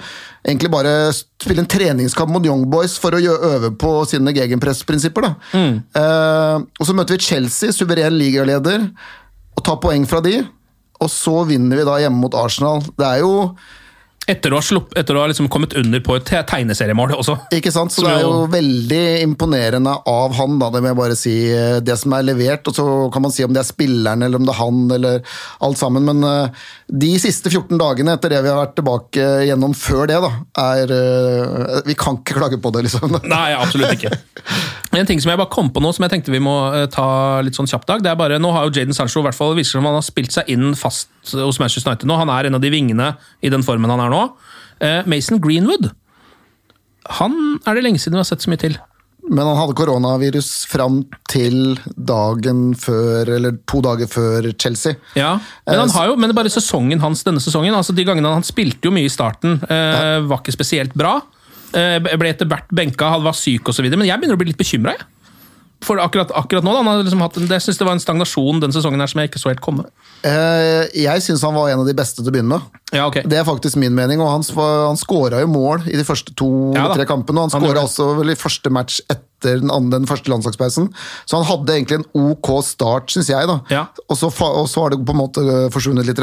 [0.40, 5.28] egentlig bare spille en treningskamp mot Young Boys for å øve på sine gegenpressprinsipper.
[5.28, 5.34] da.
[5.52, 5.74] Mm.
[6.00, 8.88] Eh, og så møter vi Chelsea, suveren ligaleder,
[9.56, 10.38] og tar poeng fra de.
[11.00, 12.82] Og så vinner vi da hjemme mot Arsenal.
[12.96, 13.34] Det er jo
[14.28, 17.34] Etter å ha, slupp, etter å ha liksom kommet under på et tegneseriemål også.
[17.56, 17.90] Ikke sant?
[17.90, 21.32] Så det er jo- veldig imponerende av han, da, det må jeg bare si.
[21.80, 24.44] Det som er levert, og så kan man si om det er spilleren eller om
[24.46, 25.22] det er han, eller
[25.66, 26.04] alt sammen.
[26.04, 26.48] Men eh,
[26.92, 30.30] de siste 14 dagene etter det vi har vært tilbake gjennom før det, da,
[30.76, 33.18] er eh, Vi kan ikke klage på det, liksom.
[33.24, 34.14] Nei, absolutt ikke.
[34.96, 37.38] En ting som jeg bare kom på nå, som jeg tenkte vi må eh, ta
[37.46, 39.54] litt sånn kjapt, Dag, det er bare, Nå har jo Jaden Sancho i hvert fall
[39.58, 42.18] viser som han har spilt seg inn fast hos Manchester United nå.
[42.18, 43.12] Han er en av de vingene
[43.44, 44.22] i den formen han er nå.
[44.82, 45.92] Eh, Mason Greenwood
[47.18, 47.34] han
[47.66, 48.76] er det lenge siden vi har sett så mye til.
[49.30, 54.96] Men han hadde koronavirus fram til dagen før, eller to dager før Chelsea.
[55.18, 55.36] Ja,
[55.68, 57.74] Men han har jo, men det er bare sesongen hans denne sesongen.
[57.76, 61.20] altså De gangene han spilte jo mye i starten, eh, var ikke spesielt bra.
[61.76, 63.86] Eh, ble etter hvert benka, han var syk osv.
[63.94, 64.96] Men jeg begynner å bli litt bekymra.
[65.80, 68.58] For akkurat, akkurat nå, da, han har liksom hatt jeg synes det var en stagnasjon
[68.60, 69.86] den sesongen her som jeg ikke så helt komme.
[70.28, 72.82] Eh, Jeg syns han var en av de beste til å begynne med.
[72.92, 73.24] Ja, okay.
[73.24, 76.50] Det er faktisk min mening, og han, han skåra jo mål i de første to
[76.76, 77.40] Ja kampene.
[77.40, 80.90] Og han skåra også vel i første match etter den, andre, den første landslagspausen.
[81.24, 83.48] Så han hadde egentlig en ok start, syns jeg.
[83.48, 83.60] da.
[83.72, 83.86] Ja.
[84.10, 86.20] Og, så, og så har det på en måte forsvunnet litt.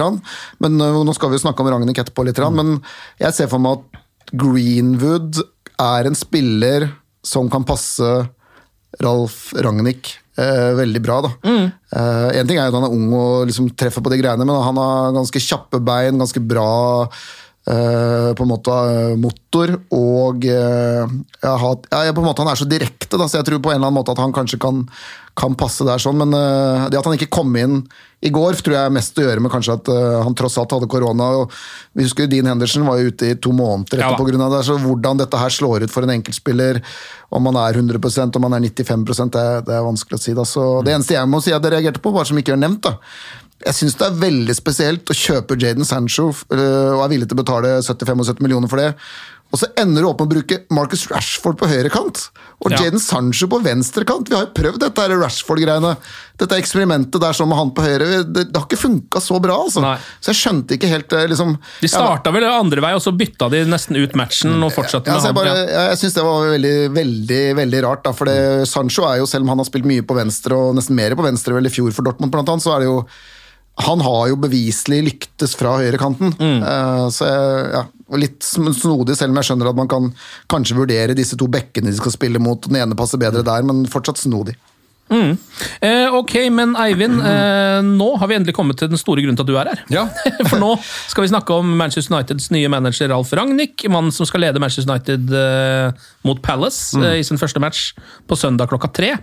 [0.62, 2.54] Men Nå skal vi jo snakke om Ragnhild etterpå, litt, Mm.
[2.62, 2.84] men
[3.18, 4.04] jeg ser for meg at
[4.34, 5.42] Greenwood
[5.78, 6.90] er en spiller
[7.26, 8.08] som kan passe
[9.04, 11.22] Ralf Ragnhild eh, veldig bra.
[11.22, 11.32] da.
[11.44, 11.66] Mm.
[11.92, 14.64] Eh, en ting er at han er ung og liksom treffer på de greiene, men
[14.64, 16.70] han har ganske kjappe bein, ganske bra
[17.04, 22.54] eh, på en måte eh, motor, og eh, jeg har, ja, på en måte Han
[22.54, 24.62] er så direkte, da, så jeg tror på en eller annen måte at han kanskje
[24.62, 24.86] kan,
[25.38, 27.82] kan passe der sånn, men eh, det at han ikke kom inn
[28.26, 30.90] i går tror jeg mest å gjøre med kanskje at uh, han tross alt hadde
[30.90, 31.28] korona.
[31.44, 31.54] og
[31.94, 34.62] Vi husker Dean Henderson var jo ute i to måneder etter ja, av det.
[34.66, 36.82] Så hvordan dette her slår ut for en enkeltspiller,
[37.30, 39.06] om man er 100% om man er 95
[39.36, 40.34] det, det er vanskelig å si.
[40.34, 40.48] da.
[40.50, 42.90] Så Det eneste jeg må si at jeg reagerte på, bare som ikke er nevnt,
[42.90, 42.98] da.
[43.68, 47.38] Jeg syns det er veldig spesielt å kjøpe Jaden Sancho uh, og er villig til
[47.38, 48.92] å betale 70-75 millioner for det.
[49.48, 52.26] Og så ender du opp med å bruke Marcus Rashford på høyre kant
[52.58, 52.82] og Ja.
[52.82, 54.28] Jaden Sancho på venstre kant.
[54.28, 55.94] Vi har jo prøvd dette Rashford-greiene.
[56.42, 58.24] Dette eksperimentet der sånn med han på høyre.
[58.26, 59.84] Det, det har ikke funka så bra, altså.
[60.20, 63.48] Så jeg skjønte ikke helt eh, liksom De starta vel andre vei, og så bytta
[63.54, 65.86] de nesten ut matchen og fortsatte ja, med altså bare, Ja.
[65.92, 68.04] jeg, syns det var veldig, veldig veldig rart.
[68.04, 70.76] Da, for det, Sancho er jo, selv om han har spilt mye på venstre, og
[70.78, 73.00] nesten mer på venstre vel i fjor for Dortmund, blant annet, så er det jo
[73.86, 76.32] Han har jo beviselig lyktes fra høyrekanten.
[76.42, 77.84] Uh, så jeg, ja,
[78.16, 80.12] litt snodig, selv om jeg skjønner at man kan
[80.52, 82.62] kanskje vurdere disse to bekkene de skal spille mot.
[82.70, 84.56] Den ene passer bedre der, men fortsatt snodig.
[85.08, 89.46] Eh, ok, men Eivind, eh, nå har vi endelig kommet til den store grunnen til
[89.46, 89.84] at du er her.
[89.94, 90.02] Ja.
[90.50, 94.44] For nå skal vi snakke om Manchester Uniteds nye manager Ralf Ragnhild, mannen som skal
[94.44, 97.04] lede Manchester United eh, mot Palace Mm.
[97.08, 97.94] eh, i sin første match
[98.28, 99.14] på søndag klokka tre.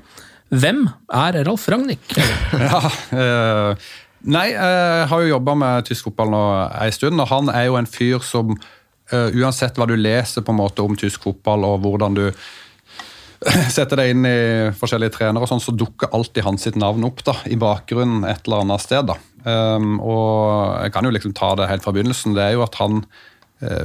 [0.55, 2.17] Hvem er Ralf Ragnhild?
[2.65, 2.81] Ja,
[3.13, 3.93] eh,
[4.25, 6.43] nei, jeg har jo jobba med tysk fotball nå
[6.83, 10.55] ei stund, og han er jo en fyr som eh, uansett hva du leser på
[10.55, 12.25] en måte om tysk fotball og hvordan du
[13.77, 14.39] setter deg inn i
[14.79, 18.47] forskjellige trenere, og sånn, så dukker alltid hans sitt navn opp da, i bakgrunnen et
[18.47, 19.05] eller annet sted.
[19.11, 19.19] da.
[19.45, 22.37] Um, og Jeg kan jo liksom ta det helt fra begynnelsen.
[22.37, 23.03] Det er jo at han
[23.61, 23.85] uh,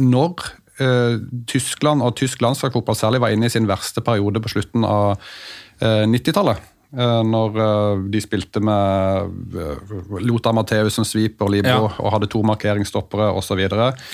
[0.00, 0.46] Når
[0.80, 5.18] uh, Tyskland og tysk landslagsfotball særlig var inne i sin verste periode på slutten av
[5.18, 11.92] uh, 90-tallet, eh, når eh, de spilte med uh, Lothar Matheus som sweeper, Libro, Ja.
[12.00, 13.60] og hadde to markeringsstoppere osv.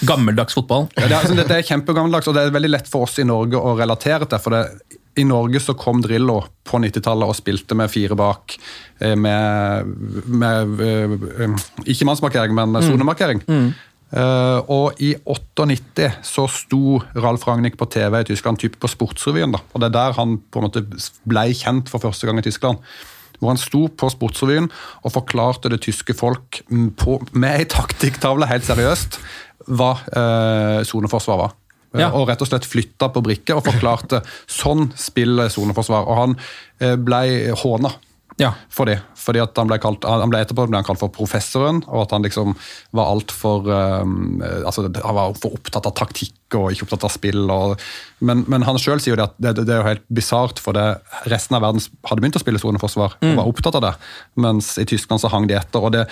[0.02, 0.88] Gammeldags fotball.
[0.96, 3.24] Ja, det, er, altså, det, er kjempegammeldags, og det er veldig lett for oss i
[3.28, 4.38] Norge å relatere til.
[4.42, 4.64] for det
[5.14, 8.56] i Norge så kom Drillo på 90-tallet og spilte med fire bak.
[8.98, 9.86] eh, Med,
[10.26, 11.14] med eh,
[11.46, 13.44] eh, ikke mannsmarkering, men sonemarkering.
[13.46, 13.68] Eh,
[14.14, 19.56] og i 98 så sto Ralf Ragnhild på TV i Tyskland, typ på Sportsrevyen.
[19.56, 20.84] da, og Det er der han på en måte
[21.26, 22.78] ble kjent for første gang i Tyskland.
[23.40, 24.70] Hvor han sto på Sportsrevyen
[25.02, 26.62] og forklarte det tyske folk
[26.96, 29.18] på, med ei taktikktavle helt seriøst
[29.66, 31.54] hva eh, soneforsvar var.
[31.94, 32.10] Ja.
[32.10, 34.22] Og rett og slett flytta på brikke og forklarte
[34.60, 36.08] sånn spiller soneforsvar.
[36.08, 36.36] Og han
[36.82, 37.94] eh, ble håna
[38.40, 38.50] Ja.
[38.72, 38.98] for det.
[39.18, 42.14] Fordi at han ble, kalt, han ble etterpå ble han kalt for professoren, og at
[42.16, 42.56] han liksom
[42.96, 47.44] var altfor um, altså, Han var for opptatt av taktikk og ikke opptatt av spill.
[47.50, 47.80] Og,
[48.26, 50.76] men, men han sjøl sier jo det at det, det er jo helt bisart, for
[50.76, 50.86] det,
[51.30, 53.94] resten av verden hadde begynt å spille soneforsvar og var opptatt av det,
[54.42, 55.82] mens i Tyskland så hang de etter.
[55.82, 56.08] og det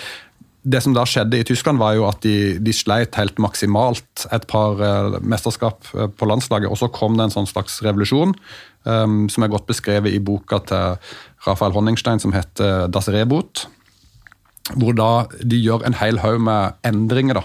[0.63, 4.45] det som da skjedde i Tyskland, var jo at de, de sleit helt maksimalt et
[4.47, 6.71] par eh, mesterskap eh, på landslaget.
[6.71, 8.31] Og så kom det en sånn slags revolusjon,
[8.87, 10.95] um, som er godt beskrevet i boka til
[11.47, 13.67] Rafael Honningstein som heter Das Reboot.
[14.79, 17.41] Hvor da de gjør en hel haug med endringer da,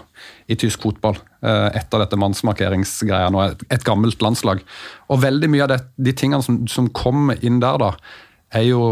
[0.46, 3.32] i tysk fotball eh, etter dette mannsmarkeringsgreia.
[3.34, 4.62] Nå et, gammelt landslag.
[5.10, 7.90] Og veldig mye av det, de tingene som, som kom inn der, da,
[8.54, 8.84] er jo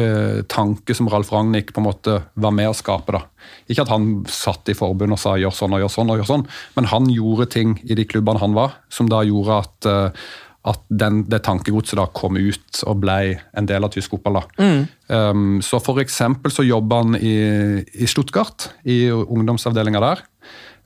[0.00, 3.14] eh, tanker som Ralf Ragnhild på en måte var med å skape.
[3.14, 3.22] da.
[3.68, 6.32] Ikke at han satt i forbund og sa gjør sånn og gjør sånn, og gjør
[6.32, 6.46] sånn,
[6.76, 10.28] men han gjorde ting i de klubbene han var, som da gjorde at, eh,
[10.68, 14.42] at den, det tankegodset da kom ut og ble en del av tysk fotball.
[14.60, 14.80] Mm.
[15.08, 17.36] Um, så for eksempel så jobba han i,
[17.84, 20.26] i Stuttgart, i ungdomsavdelinga der.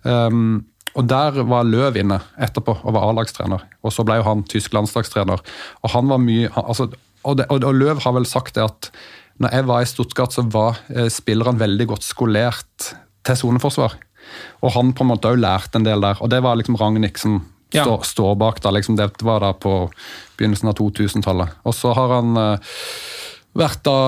[0.03, 0.63] Um,
[0.93, 3.65] og Der var Løv inne etterpå og var A-lagstrener.
[3.83, 5.41] Og Så ble jo han tysk landslagstrener.
[5.83, 6.91] Og han var mye, altså,
[7.25, 8.91] og, det, og, og Løv har vel sagt det at
[9.41, 12.93] når jeg var i Stuttgart, så var eh, spillerne veldig godt skolert
[13.25, 13.97] til soneforsvar.
[14.63, 16.21] Og han på en måte òg lærte en del der.
[16.21, 17.41] Og det var liksom Ragnhild som
[17.73, 17.87] Ja.
[17.87, 18.61] står, stå bak.
[18.63, 19.91] da, liksom Det var da på
[20.39, 21.59] begynnelsen av 2000-tallet.
[21.65, 22.73] Og så har han eh,
[23.59, 23.99] vært da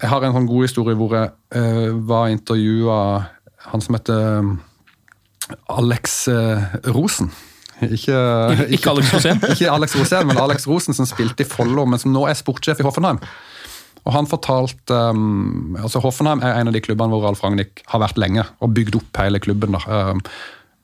[0.00, 2.98] Jeg har en sånn god historie hvor jeg eh, var intervjua
[3.70, 4.52] han som heter
[5.70, 7.30] Alex eh, Rosen.
[7.82, 8.18] Ikke,
[8.70, 9.40] Ikke Alex Rosén?
[9.52, 12.82] ikke Alex Rosén, men Alex Rosen, som spilte i Follo, men som nå er sportssjef
[12.82, 13.18] i Hoffenheim.
[14.02, 18.02] Og han fortalte um, altså Hoffenheim er en av de klubbene hvor Ralf Ragnhild har
[18.02, 19.76] vært lenge og bygd opp hele klubben.
[19.78, 20.10] da.
[20.10, 20.22] Um,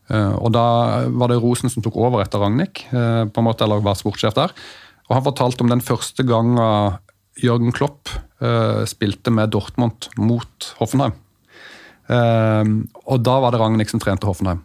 [0.09, 0.65] og Da
[1.13, 4.37] var det Rosen som tok over etter Ragnhild, uh, på en måte, eller var sportssjef
[4.37, 4.55] der.
[5.09, 6.97] Og Han fortalte om den første gangen
[7.39, 8.09] Jørgen Klopp
[8.41, 11.17] uh, spilte med Dortmund mot Hoffenheim.
[12.09, 14.63] Og da var det Ragnhild som trente Hoffenheim.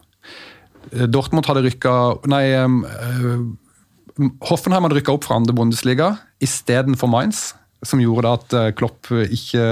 [0.92, 1.96] Eh, Dortmund hadde rykka
[2.32, 6.14] Nei, eh, Hoffenheim hadde rykka opp fra andre Bundesliga
[6.44, 7.54] istedenfor Mainz,
[7.84, 9.64] som gjorde da at eh, Klopp ikke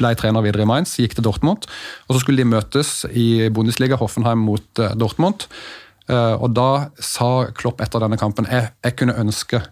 [0.00, 1.66] ble trener videre i Mainz, gikk til Dortmund.
[2.08, 5.46] Og Så skulle de møtes i Bundesliga, Hoffenheim mot eh, Dortmund.
[6.08, 9.62] Eh, Og Da sa Klopp etter denne kampen jeg, jeg kunne ønske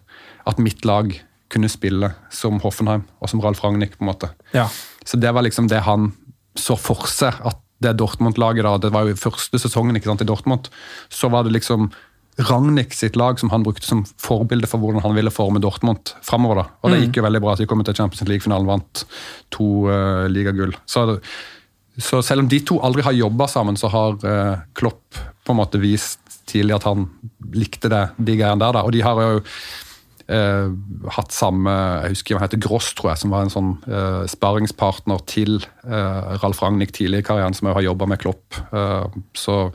[0.49, 1.11] at mitt lag
[1.49, 3.97] kunne spille som Hoffenheim og som Ralf Ragnhild.
[3.97, 4.29] på en måte.
[4.53, 4.67] Ja.
[5.05, 6.11] Så det var liksom det han
[6.57, 10.27] så for seg, at det Dortmund-laget da, det var jo første sesongen ikke sant, i
[10.27, 10.67] Dortmund,
[11.09, 11.89] så var det liksom
[12.39, 16.55] Ragnhild sitt lag som han brukte som forbilde for hvordan han ville forme Dortmund framover.
[16.55, 16.65] da.
[16.83, 17.03] Og det Mm.
[17.07, 17.51] gikk jo veldig bra.
[17.51, 19.05] at De kom til Champions League-finalen, vant
[19.51, 20.73] to uh, ligagull.
[20.87, 21.19] Så,
[21.97, 25.15] så selv om de to aldri har jobba sammen, så har uh, Klopp
[25.45, 27.09] på en måte vist tidlig at han
[27.53, 28.71] likte det, de greiene der.
[28.73, 28.83] da.
[28.87, 29.41] Og de har jo
[30.29, 30.71] uh,
[31.09, 31.69] hatt samme
[32.03, 36.61] Jeg husker han heter Gross, tror jeg, som var en sånn uh, sparringspartner til Ralf
[36.61, 38.53] Ragnhild tidlig i karrieren, som òg har jobba med Klopp.
[39.35, 39.71] Så,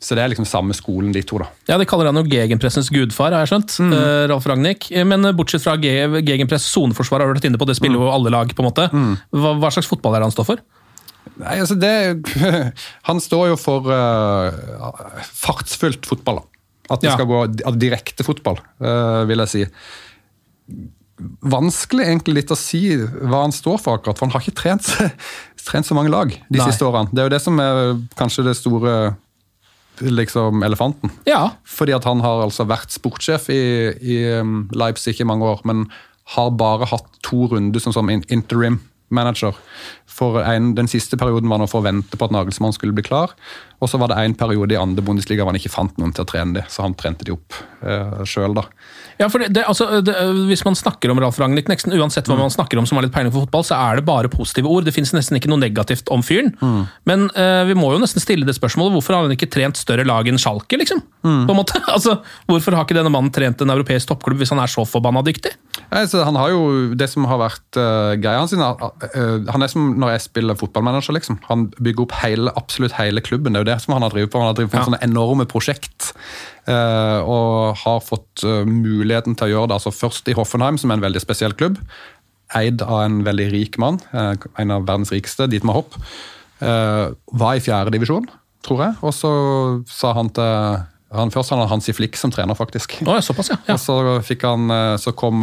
[0.00, 1.46] så det er liksom samme skolen, de to, da.
[1.68, 3.74] Ja, De kaller han jo gegenpressens gudfar, har jeg skjønt.
[3.92, 4.86] eh, Ralf Ragnhild.
[5.06, 8.30] Men bortsett fra ge- gegenpress, soneforsvar har du vært inne på, det spiller jo alle
[8.32, 8.86] lag, på en måte.
[9.30, 10.62] Hva, hva slags fotball er det han står for?
[11.40, 11.92] Nei, altså det
[13.10, 16.40] Han står jo for uh, fartsfullt fotball.
[16.40, 16.46] da.
[16.96, 17.14] At det Ja.
[17.18, 17.42] skal gå
[17.78, 19.66] direkte fotball, uh, vil jeg si.
[21.44, 24.86] Vanskelig egentlig litt å si hva han står for, akkurat, for han har ikke trent,
[25.68, 26.64] trent så mange lag de Nei.
[26.70, 27.12] siste årene.
[27.12, 27.80] Det er jo det som er
[28.16, 28.94] kanskje det store
[30.00, 31.12] liksom, elefanten.
[31.28, 31.56] Ja.
[31.64, 33.64] Fordi at han har altså vært sportssjef i,
[34.00, 35.88] i um, Leipzig i mange år, men
[36.36, 38.78] har bare hatt to runder som, som interim
[39.10, 39.56] manager.
[40.06, 43.06] For en, Den siste perioden var nå for å vente på at Nagelsmann skulle bli
[43.06, 43.34] klar.
[43.80, 46.26] Og så var det en periode i andre Bundesliga hvor han ikke fant noen til
[46.26, 48.66] å trene de, så han trente de opp eh, sjøl, da.
[49.20, 50.14] Ja, for det, det, altså, det,
[50.48, 53.14] Hvis man snakker om Ralf Ragnhild, Kneksen, uansett hva man snakker om som har litt
[53.14, 54.86] peiling på fotball, så er det bare positive ord.
[54.88, 56.54] Det fins nesten ikke noe negativt om fyren.
[57.08, 60.06] Men eh, vi må jo nesten stille det spørsmålet hvorfor har han ikke trent større
[60.08, 61.02] lag enn Schalke, liksom?
[61.24, 61.80] På en måte.
[61.90, 65.24] Altså, Hvorfor har ikke denne mannen trent en europeisk toppklubb hvis han er så forbanna
[65.26, 65.50] dyktig?
[65.80, 66.60] Ja, altså, han har jo
[66.98, 71.16] Det som har vært uh, greia hans, uh, han er som når jeg spiller fotballmanager.
[71.18, 71.40] liksom.
[71.48, 73.52] Han bygger opp hele, absolutt hele klubben.
[73.52, 74.42] Det er jo det som han har drevet på.
[74.42, 74.86] Han har drevet på Ja.
[74.90, 76.12] sånne enorme prosjekt.
[76.70, 79.78] uh, og har fått uh, muligheten til å gjøre det.
[79.80, 81.80] altså Først i Hoffenheim, som er en veldig spesiell klubb.
[82.54, 83.98] Eid av en veldig rik mann.
[84.14, 85.96] uh, en av verdens rikeste, Dietmar Hopp.
[86.60, 88.28] Uh, var i fjerdedivisjon,
[88.66, 88.94] tror jeg.
[89.02, 89.32] Og så
[89.88, 93.00] sa han til han, Først han Hansi Flick som trener, faktisk.
[93.02, 93.56] Oh, ja, såpass, ja.
[93.66, 93.74] ja.
[93.74, 95.42] Og så, fikk han, eh, så kom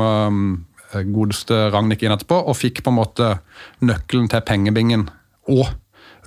[1.11, 3.27] godeste Ragnhild inn etterpå og fikk på en måte
[3.83, 5.09] nøkkelen til pengebingen
[5.51, 5.67] og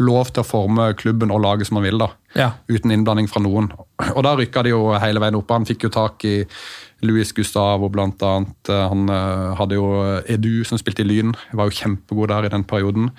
[0.00, 2.08] lov til å forme klubben og laget som han vil, da.
[2.38, 2.48] Ja.
[2.70, 3.68] Uten innblanding fra noen.
[4.14, 5.50] Og da rykka de jo hele veien opp.
[5.52, 6.34] Han fikk jo tak i
[7.04, 8.70] Luis Gustavo, blant annet.
[8.70, 9.86] Han eh, hadde jo
[10.30, 11.34] Edu, som spilte i Lyn.
[11.52, 13.10] Var jo kjempegod der i den perioden.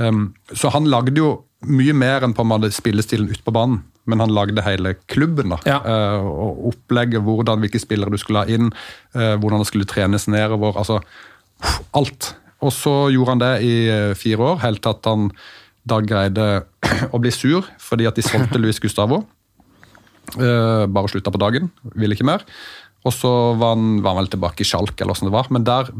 [0.00, 1.32] Um, så han lagde jo
[1.68, 3.82] mye mer enn på en måte spillestilen ute på banen.
[4.08, 5.52] Men han lagde hele klubben.
[5.52, 5.78] da, Ja.
[5.84, 8.72] uh, og Opplegget, hvordan, hvilke spillere du skulle ha inn,
[9.14, 10.76] uh, hvordan det skulle trenes nedover.
[10.80, 11.02] altså
[11.94, 12.34] Alt.
[12.62, 13.74] Og så gjorde han det i
[14.14, 15.28] fire år, helt til at han
[15.88, 16.48] da greide
[17.14, 19.22] å bli sur fordi at de solgte Luis Gustavo.
[20.38, 22.46] Eh, bare slutta på dagen, ville ikke mer.
[23.02, 25.66] Og så var han, var han vel tilbake i Sjalk, eller åssen det var, men
[25.66, 25.90] der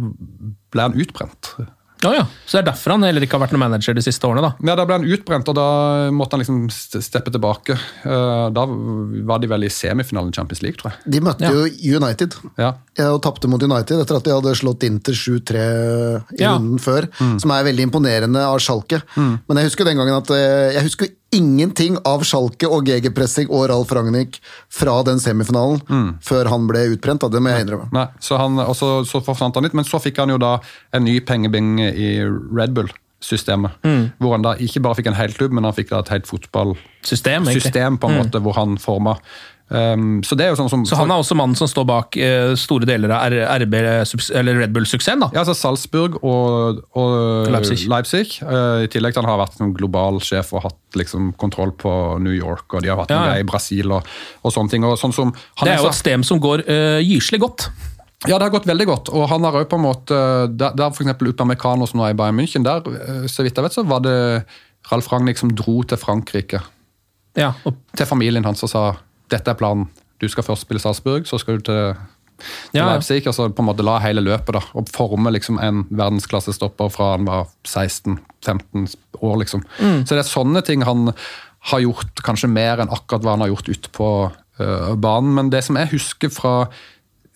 [0.73, 1.57] ble han utbrent.
[2.03, 2.25] Å ja.
[2.47, 4.51] Så det er derfor han heller ikke har vært noen manager de siste årene, da.
[4.67, 5.67] Ja, Da ble han utbrent, og da
[6.11, 6.65] måtte han liksom
[6.99, 7.77] steppe tilbake.
[8.05, 11.13] Eh, Da var de vel i semifinalen i Champions League, tror jeg.
[11.15, 11.51] De møtte Ja.
[11.53, 12.73] jo United Ja.
[13.09, 16.57] og tapte mot United etter at de hadde slått Inter 7-3 i Ja.
[16.59, 17.09] runden før.
[17.41, 19.03] Som er veldig imponerende av Schalke.
[19.17, 23.67] Men jeg husker den gangen at eh, jeg husker ingenting av Schalke og gegenpressing og
[23.73, 24.39] Ralf Ragnhild
[24.73, 27.25] fra den semifinalen før han ble utbrent.
[27.33, 27.89] Det må jeg innrømme.
[27.95, 30.59] Nei, så han, så, så forsvant han litt, men så fikk han jo da
[30.93, 33.81] en ny pengebing i Red Bull-systemet.
[34.21, 36.29] Hvor han da ikke bare fikk en hel klubb, men han fikk da et helt
[36.31, 39.17] fotballsystem System, på en måte, hvor han forma.
[39.73, 42.17] Um, så det er jo sånn som Så han er også mannen som står bak
[42.21, 43.77] uh, store deler av RB,
[44.37, 45.31] eller Red Bull-suksessen, da.
[45.33, 48.35] Ja, altså Salzburg og, og Leipzig.
[48.45, 51.93] Eh, I tillegg til han har vært noen global sjef og hatt liksom kontroll på
[52.21, 53.39] New York, og de har vært Ja, ja.
[53.41, 54.11] i Brasil og,
[54.43, 54.85] og sånne ting.
[54.85, 57.71] Og sånn som han Det er jo et stem som går uh, gyselig godt.
[58.29, 59.13] Ja, det har gått veldig godt.
[59.17, 60.19] Og han har også på en måte
[60.53, 62.85] Der, der eksempel Upamecano, som nå er i Bayern München, der,
[63.27, 64.19] så vidt jeg vet, så var det
[64.93, 66.61] Ralf Ragnhild som dro til Frankrike.
[67.39, 68.85] Ja, og Til familien hans og sa
[69.33, 69.89] dette er planen.
[70.23, 71.95] Du skal først spille Salzburg, så skal du til,
[72.43, 72.91] til Ja, ja.
[72.93, 73.23] Leipzig.
[73.31, 77.27] Og på en måte la hele løpet da, og forme liksom en verdensklassestopper fra han
[77.29, 79.37] var 16-15 år.
[79.43, 79.65] liksom.
[79.81, 80.05] Mm.
[80.07, 81.13] Så det er sånne ting han
[81.73, 85.35] har gjort, kanskje mer enn akkurat hva han har gjort ute på uh, banen.
[85.39, 86.57] Men det som jeg husker fra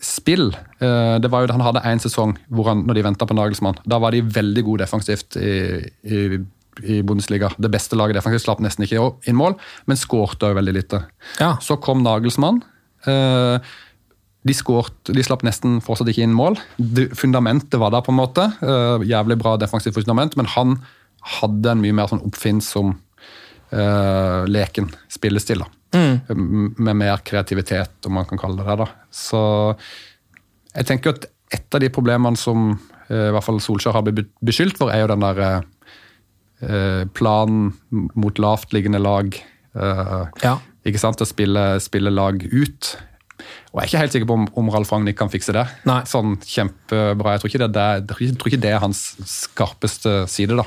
[0.03, 3.33] spill, øh, det var jo han hadde én sesong hvor han, når de venta på
[3.33, 3.79] Nagelsmann.
[3.81, 6.37] Da var de veldig gode defensivt i, i,
[6.83, 7.51] i Bundesliga.
[7.57, 9.57] Det beste laget defensivt slapp nesten ikke inn mål,
[9.89, 11.03] men skårte jo veldig lite.
[11.41, 11.55] Ja.
[11.63, 12.63] Så kom Nagelsmann.
[13.07, 13.59] øh,
[14.47, 16.59] de, skårte, de slapp nesten fortsatt ikke inn mål.
[17.17, 18.51] Fundamentet var der, på en måte.
[18.61, 20.77] øh, jævlig bra defensivt fundament, men han
[21.41, 22.93] hadde en mye mer sånn oppfinnsom
[23.73, 25.63] uh, leken spillestil.
[25.95, 26.75] Mm.
[26.77, 28.85] Med mer kreativitet, om man kan kalle det det.
[28.85, 28.87] da.
[29.11, 29.41] Så
[30.75, 32.73] jeg tenker at et av de problemene som
[33.07, 35.63] eh, i hvert fall Solskjær har blitt beskyldt for, er jo den der
[36.61, 37.73] eh, eh,
[38.15, 39.35] mot lavtliggende lag.
[39.75, 40.57] eh, Ja.
[40.87, 41.19] Ikke sant?
[41.19, 42.97] Å spille, spille lag ut.
[43.73, 45.65] Og Jeg er ikke helt sikker på om, om Ralf Ragnhild kan fikse det.
[45.85, 46.01] Nei.
[46.03, 47.33] Sånn kjempebra.
[47.35, 50.55] Jeg tror ikke det, er- jeg tror ikke- tror ikke det er hans skarpeste side.
[50.55, 50.63] da.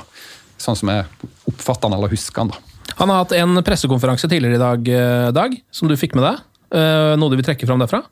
[0.57, 1.05] Sånn som jeg
[1.49, 2.47] oppfatter han eller husker han.
[2.49, 2.57] da.
[2.97, 6.39] Han har hatt en pressekonferanse tidligere i dag, eh, Dag, som du fikk med deg.
[6.71, 8.03] Eh, Noe du vil trekke fram derfra?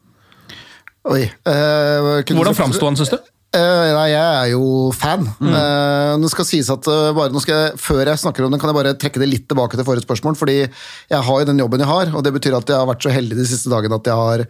[1.06, 1.24] Oi.
[1.24, 3.18] eh, Hvordan framsto han, syns du?
[3.50, 5.24] Eh, nei, jeg er jo fan.
[5.26, 8.60] Eh, det skal sies at uh, bare, nå skal jeg, Før jeg snakker om det,
[8.62, 10.38] kan jeg bare trekke det litt tilbake til forrige spørsmål.
[10.38, 13.08] fordi jeg har jo den jobben jeg har, og det betyr at jeg har vært
[13.08, 14.44] så heldig de siste dagene at jeg har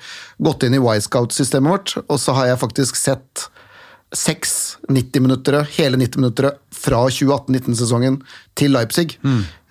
[0.50, 3.46] gått inn i Y-Scout-systemet vårt, og så har jeg faktisk sett
[4.16, 4.52] seks
[4.90, 8.20] 90-minuttere, hele 90-minuttere fra 2018-19-sesongen
[8.60, 9.14] til Leipzig.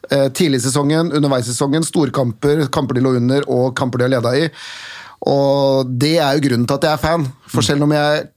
[0.09, 4.09] Eh, tidlig i sesongen, underveis i sesongen, storkamper, kamper de lå under og kamper de
[4.09, 4.49] har leda i.
[5.29, 7.26] Og det er jo grunnen til at jeg er fan.
[7.51, 8.29] For selv om jeg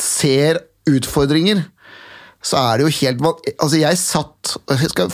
[0.00, 1.62] ser utfordringer,
[2.42, 3.20] så er det jo helt
[3.52, 4.56] Altså, jeg satt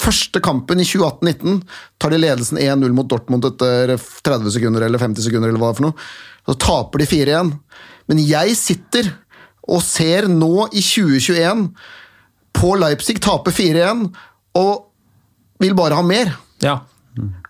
[0.01, 1.59] Første kampen i 2018-19
[2.01, 5.91] tar de ledelsen 1-0 mot Dortmund etter 30 sekunder eller 50 sekunder, eller hva for
[5.91, 6.09] noe.
[6.49, 7.53] Så taper de 4-1.
[8.09, 9.11] Men jeg sitter
[9.69, 11.67] og ser nå i 2021
[12.57, 14.07] på Leipzig tape 4-1
[14.59, 14.89] og
[15.61, 16.33] vil bare ha mer.
[16.65, 16.79] Ja.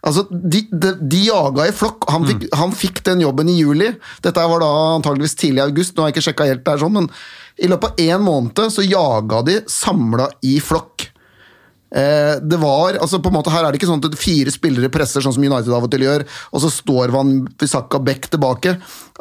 [0.01, 2.07] Altså, de, de, de jaga i flokk.
[2.13, 3.91] Han fikk, han fikk den jobben i juli.
[4.25, 6.97] Dette var da antageligvis tidlig i august, nå har jeg ikke sjekka helt her sånn,
[6.97, 7.11] men
[7.59, 11.09] i løpet av én måned så jaga de samla i flokk.
[11.89, 14.91] Eh, det var, altså på en måte Her er det ikke sånn at fire spillere
[14.93, 18.75] presser, sånn som United av og til gjør, og så står Van Bissaka Beck tilbake.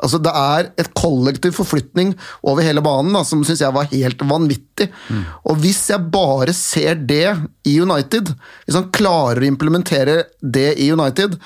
[0.03, 2.11] Altså Det er et kollektiv forflytning
[2.43, 4.89] over hele banen da, som syns jeg var helt vanvittig.
[5.47, 8.33] Og hvis jeg bare ser det i United,
[8.65, 11.39] hvis han klarer å implementere det i United,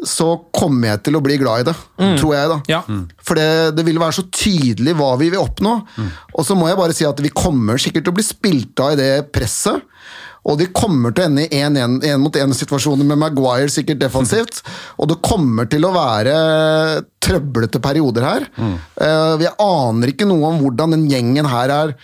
[0.00, 1.74] så kommer jeg til å bli glad i det,
[2.18, 2.48] tror jeg.
[2.48, 2.58] da.
[2.72, 2.78] Ja.
[3.20, 5.74] For det, det vil være så tydelig hva vi vil oppnå.
[6.34, 8.94] Og så må jeg bare si at vi kommer sikkert til å bli spilt av
[8.94, 9.84] i det presset.
[10.48, 14.62] Og de kommer til å ende i én-mot-én-situasjoner med Maguire, sikkert defensivt.
[14.98, 16.36] Og det kommer til å være
[17.20, 18.48] trøblete perioder her.
[18.60, 21.94] Eh, Vi aner ikke noe om hvordan den gjengen her er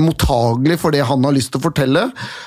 [0.00, 2.04] mottagelig for det han har lyst til å fortelle.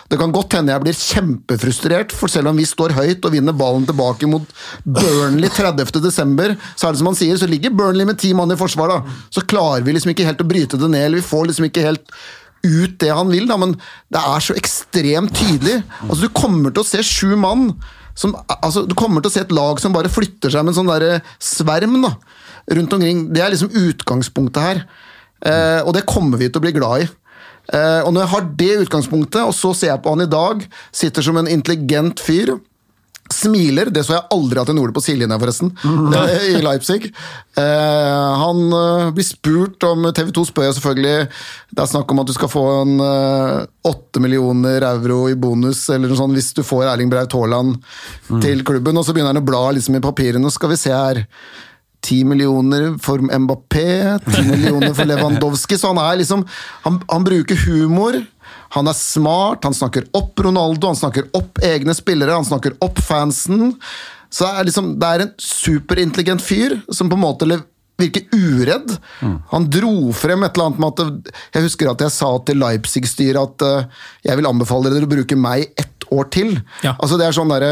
[0.09, 3.53] Det kan godt hende jeg blir kjempefrustrert, for selv om vi står høyt og vinner
[3.53, 4.47] ballen tilbake mot
[4.85, 8.57] Burnley 30.12., så er det som han sier, så ligger Burnley med ti mann i
[8.57, 9.17] forsvar, da.
[9.33, 11.85] Så klarer vi liksom ikke helt å bryte det ned, eller vi får liksom ikke
[11.85, 12.15] helt
[12.63, 13.75] ut det han vil, da, men
[14.13, 15.81] det er så ekstremt tydelig.
[16.07, 17.73] Altså, du kommer til å se sju mann
[18.15, 20.83] som, altså, Du kommer til å se et lag som bare flytter seg med en
[20.83, 22.11] sånn der sverm da,
[22.77, 23.23] rundt omkring.
[23.33, 24.83] Det er liksom utgangspunktet her.
[25.43, 27.07] Eh, og det kommer vi til å bli glad i.
[27.73, 30.61] Eh, og når jeg har det utgangspunktet, og så ser jeg på han i dag,
[30.93, 32.55] sitter som en intelligent fyr.
[33.33, 33.89] Smiler.
[33.93, 35.71] Det så jeg aldri at hun gjorde på sidelinja, forresten.
[35.83, 36.13] mm.
[36.53, 37.09] I Leipzig.
[37.59, 41.27] Eh, han eh, blir spurt om TV 2 spør jeg selvfølgelig
[41.73, 42.95] Det er snakk om at du skal få en
[43.83, 47.77] åtte millioner euro i bonus eller noe sånt hvis du får Erling Braut Haaland
[48.43, 48.97] til klubben.
[48.97, 50.51] Og så begynner han å bla liksom i papirene.
[50.53, 51.25] Skal vi se her.
[52.03, 55.77] 10 millioner for Mbappé, 10 millioner for Lewandowski.
[55.79, 56.45] Så han er liksom
[56.83, 58.17] Han, han bruker humor.
[58.73, 63.01] Han er smart, han snakker opp Ronaldo, han snakker opp egne spillere, han snakker opp
[63.05, 63.75] fansen.
[64.33, 67.47] Så det er, liksom, det er en superintelligent fyr som på en måte
[68.01, 68.95] virker uredd.
[69.51, 73.37] Han dro frem et eller annet med at Jeg husker at jeg sa til Leipzig-styret
[73.43, 76.57] at uh, jeg vil anbefale dere å bruke meg ett år til.
[76.81, 76.95] Ja.
[76.97, 77.69] Altså det er sånn der,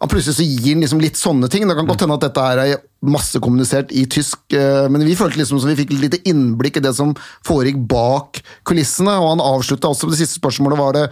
[0.00, 1.66] han Plutselig så gir han liksom litt sånne ting.
[1.68, 5.40] Det kan godt hende at dette her er massekommunisert i tysk, eh, men vi følte
[5.40, 7.14] liksom som vi fikk et lite innblikk i det som
[7.46, 9.16] foregikk bak kulissene.
[9.20, 11.06] Og han avslutta også med det siste spørsmålet var det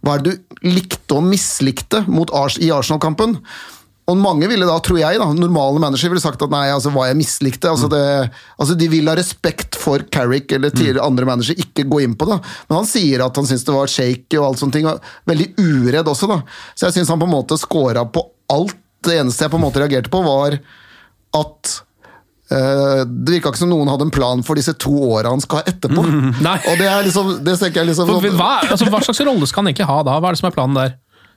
[0.00, 3.36] hva er det du likte og mislikte mot Ars i Arsenal-kampen.
[4.10, 7.06] Og mange ville da, tror jeg, da, normale mennesker ville sagt at nei, altså hva
[7.06, 7.70] jeg mislikte.
[7.70, 8.02] Altså det,
[8.58, 12.26] altså De vil ha respekt for Carrick eller tidligere andre mennesker, ikke gå inn på
[12.30, 12.40] det.
[12.68, 14.88] Men han sier at han syns det var shaky og alt sånne ting.
[14.90, 16.40] og Veldig uredd også, da.
[16.74, 18.74] Så jeg syns han på en måte scora på alt.
[19.00, 20.58] Det eneste jeg på en måte reagerte på, var
[21.38, 21.78] at
[22.50, 25.60] Uh, det virka ikke som noen hadde en plan for disse to åra han skal
[25.60, 26.02] ha etterpå.
[26.10, 29.62] Mm, Og det er liksom, det jeg liksom For, hva, altså, hva slags rolle skal
[29.62, 30.16] han egentlig ha da?
[30.18, 30.96] Hva er det som er planen der?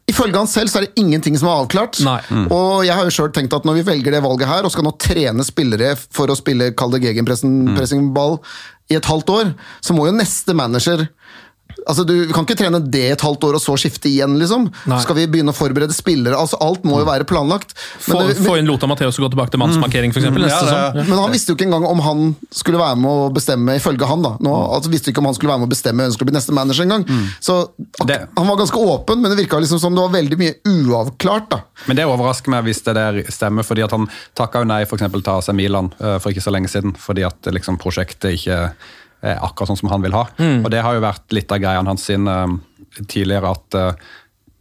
[0.10, 2.02] Ifølge han selv så er det ingenting som er avklart.
[2.04, 2.48] Mm.
[2.52, 4.88] Og jeg har jo selv tenkt at når vi velger det valget her, og skal
[4.88, 8.40] nå trene spillere for å spille kall det gegenpressing-ball
[8.92, 9.54] i et halvt år,
[9.86, 11.06] så må jo neste manager
[11.88, 14.70] Altså, du kan ikke trene det et halvt år og så skifte igjen, liksom.
[14.88, 15.00] Nei.
[15.04, 16.38] Skal vi begynne å forberede spillere?
[16.40, 17.74] Altså, alt må jo være planlagt.
[18.00, 20.26] Få, det- få inn Lota Matheos og gå tilbake til mannsmarkering, f.eks.
[20.32, 20.62] Mm, Ja,
[20.94, 21.04] ja.
[21.04, 24.22] Men han visste jo ikke engang om han skulle være med å bestemme, ifølge han.
[24.24, 24.36] da.
[24.40, 26.54] Nå, altså, visste ikke om han skulle være med å bestemme hvem skulle bli neste
[26.54, 27.06] manager engang.
[27.42, 27.70] Så
[28.06, 31.50] Det- Han var ganske åpen, men det virka liksom som det var veldig mye uavklart.
[31.50, 31.62] da.
[31.88, 34.98] Men det overrasker meg hvis det der stemmer, fordi at han takka jo nei for
[34.98, 38.74] eksempel, til AC Milan eh, for ikke så lenge siden, fordi at liksom, prosjektet ikke
[39.24, 40.26] akkurat sånn som han vil ha.
[40.64, 42.58] Og det har jo vært litt av greia hans sin, eh,
[43.08, 43.94] tidligere at eh,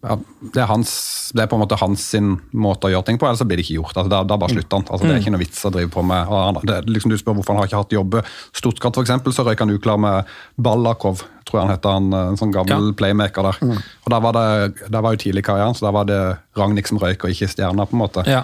[0.02, 0.92] ja, det, er hans,
[1.30, 3.60] det er på en måte hans sin måte å gjøre ting på, ellers så blir
[3.60, 3.96] det ikke gjort.
[4.00, 4.86] Altså, da, da bare slutter han.
[4.90, 6.32] Altså, det er ikke noe vits å drive på med.
[6.66, 8.22] Det, liksom, du spør hvorfor han har ikke hatt jobbe.
[8.58, 12.54] Stuttgart eksempel, så røyk han uklar med Ballakov, tror jeg han heter, han, en sånn
[12.54, 12.96] gammel Ja.
[12.98, 13.62] playmaker der.
[14.02, 16.20] Og der var, det, der var jo tidlig i karrieren, så der var det
[16.58, 18.26] Ragnhild som røyk, og ikke stjerna, på en måte.
[18.26, 18.42] Ja.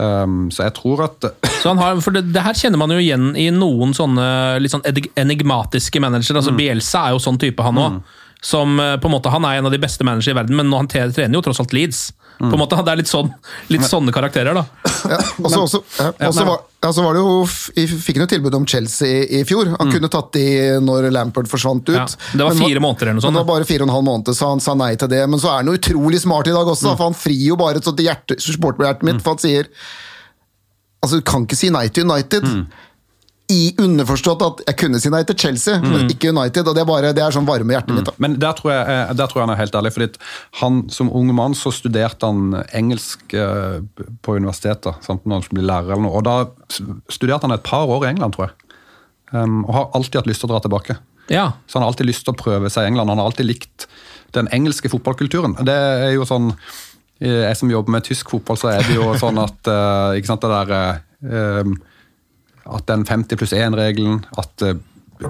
[0.00, 1.26] Um, så jeg tror at
[1.60, 4.24] Så han har, for det, det her kjenner man jo igjen i noen sånne
[4.62, 6.38] litt sånn enigmatiske managere.
[6.40, 7.98] altså Bielsa er jo sånn type, han òg.
[8.40, 10.72] Som eh, på en måte, Han er en av de beste managere i verden, men
[10.72, 12.06] han trener jo tross alt Leeds.
[12.40, 13.28] På en måte, Det er litt, sånn,
[13.68, 14.64] litt sånne karakterer, da.
[15.10, 15.80] Ja, og så
[16.46, 17.44] var, ja, var det jo,
[18.00, 19.74] fikk han jo tilbud om Chelsea i, i fjor.
[19.76, 20.44] Han kunne tatt de
[20.80, 21.96] når Lampard forsvant ut.
[21.98, 23.90] Ja, det var Men fire måneder eller noe sånt, Men det var bare fire og
[23.90, 25.20] en halv måned, så han sa nei til det.
[25.28, 26.96] Men så er han jo utrolig smart i dag også, mm.
[26.96, 29.74] for han frir jo bare hjerte, supporterhjertet mitt, for han sier
[31.00, 32.44] Altså, du kan ikke si nei til United.
[33.50, 36.68] I underforstått at jeg kunne si nei til Chelsea, men ikke United.
[36.70, 38.06] Og det er, bare, det er sånn varme i hjertet mitt.
[38.06, 38.14] da.
[38.22, 39.92] Men der tror, jeg, eh, der tror jeg han er helt ærlig.
[39.96, 40.08] fordi
[40.60, 43.80] han Som ung mann så studerte han engelsk eh,
[44.22, 45.92] på universitetet sant, når han skulle bli lærer.
[45.92, 46.78] eller noe, og Da
[47.10, 48.56] studerte han et par år i England, tror jeg.
[49.32, 50.96] Um, og har alltid hatt lyst til å dra tilbake.
[51.30, 53.10] Ja, Så han har alltid lyst til å prøve seg i England.
[53.10, 53.86] Han har alltid likt
[54.34, 55.58] den engelske fotballkulturen.
[55.66, 56.52] Det er jo sånn
[57.20, 60.40] Jeg som jobber med tysk fotball, så er det jo sånn at uh, ikke sant,
[60.40, 61.72] det der eh,
[62.66, 64.74] At den 50 pluss 1-regelen, at eh,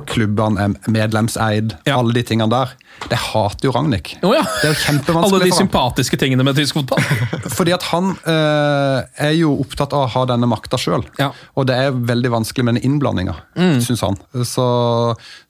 [0.06, 1.96] klubbene er medlemseid, Ja.
[1.98, 2.70] alle de tingene der.
[3.10, 4.20] Det hater jo Ragnhild.
[4.22, 4.42] Oh, ja.
[4.60, 7.00] Det er jo kjempevanskelig Alle de sympatiske tingene med tysk fotball.
[7.56, 11.02] Fordi at han eh, er jo opptatt av å ha denne makta sjøl.
[11.18, 11.30] Ja.
[11.58, 13.80] Og det er veldig vanskelig med den innblandinga, Mm.
[13.82, 14.16] syns han.
[14.46, 14.66] Så,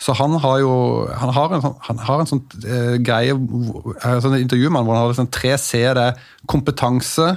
[0.00, 0.72] så han har jo
[1.20, 4.86] Han har en, sånn- han har en sånn eh, greie eh, sånn intervju med han
[4.88, 5.82] hvor han har liksom tre C.
[5.94, 7.34] Det er kompetanse,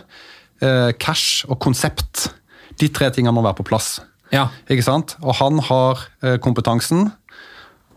[0.62, 2.30] eh, cash og konsept.
[2.80, 3.98] De tre tingene må være på plass.
[4.34, 4.48] Ja.
[4.70, 5.16] Ikke sant?
[5.22, 7.12] Og han har eh, kompetansen,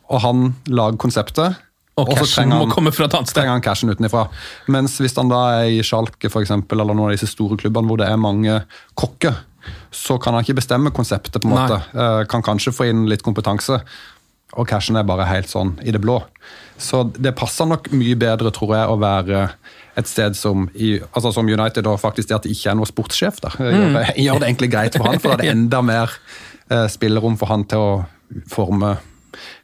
[0.06, 1.56] og han lager konseptet.
[1.96, 3.40] Og så cashen må han- komme fra et annet sted.
[3.40, 4.26] trenger han cashen utenfra.
[4.68, 7.88] Mens hvis han da er i Schalke for eksempel, eller noen av disse store klubbene
[7.88, 8.58] hvor det er mange
[8.94, 9.34] kokker,
[9.90, 11.40] så kan han ikke bestemme konseptet.
[11.42, 11.80] på en måte.
[11.96, 13.80] Eh, Kan kanskje få inn litt kompetanse,
[14.56, 16.20] og cashen er bare helt sånn i det blå.
[16.78, 19.46] Så det passer nok mye bedre, tror jeg, å være
[19.96, 22.90] et sted som, i, altså som United, og faktisk det at det ikke er noen
[22.90, 23.56] sportssjef der.
[23.62, 26.12] Gjør, det- gjør det egentlig greit for han, for da er det enda mer
[26.68, 27.90] eh, spillerom for han til å
[28.52, 28.96] forme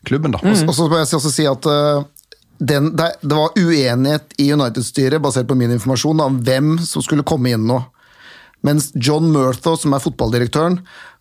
[0.09, 0.33] klubben.
[0.33, 0.41] da.
[0.41, 2.05] Og så må jeg også si at uh,
[2.63, 7.25] den, det, det var uenighet i United-styret, basert på min informasjon, om hvem som skulle
[7.29, 7.81] komme inn nå.
[8.63, 10.77] Mens John Murthaw, som er fotballdirektøren,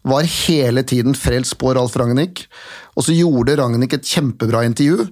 [0.05, 2.43] var hele tiden frelst på Ralf Ragnhild.
[2.97, 5.07] Og så gjorde Ragnhild et kjempebra intervju,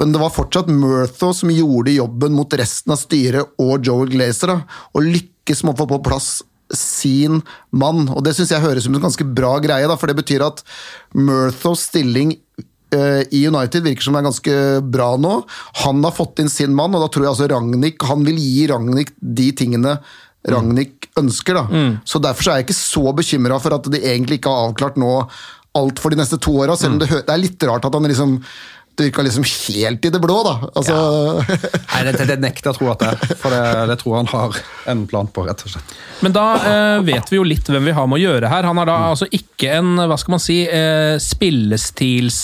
[0.00, 4.54] men det var fortsatt Murtho som gjorde jobben mot resten av styret og Joel Glazer,
[4.54, 6.30] da, og lykkes med å få på plass
[6.72, 7.40] sin
[7.74, 8.04] mann.
[8.14, 10.44] Og det syns jeg høres ut som en ganske bra greie, da, for det betyr
[10.46, 10.60] at
[11.18, 12.32] Murthos stilling
[12.94, 14.56] eh, i United virker som det er ganske
[14.94, 15.34] bra nå.
[15.84, 18.66] Han har fått inn sin mann, og da tror jeg altså Ragnhild Han vil gi
[18.70, 19.96] Ragnhild de tingene
[20.48, 21.58] Ragnhild ønsker.
[21.58, 21.64] da.
[22.08, 24.96] Så Derfor så er jeg ikke så bekymra for at de egentlig ikke har avklart
[25.00, 25.10] nå
[25.78, 27.94] alt for de neste to åra, selv om det, hø- det er litt rart at
[27.94, 28.38] han liksom
[28.98, 30.54] det virka liksom helt i det blå, da.
[30.76, 30.94] Altså,
[31.46, 34.18] Nei, det, det nekter jeg å tro at det er, for det, det tror jeg
[34.20, 34.50] han har
[34.92, 35.94] en plan på, rett og slett.
[36.20, 38.62] Men da eh, vet vi jo litt hvem vi har med å gjøre her.
[38.68, 41.16] Han er da altså ikke en hva skal man si, eh,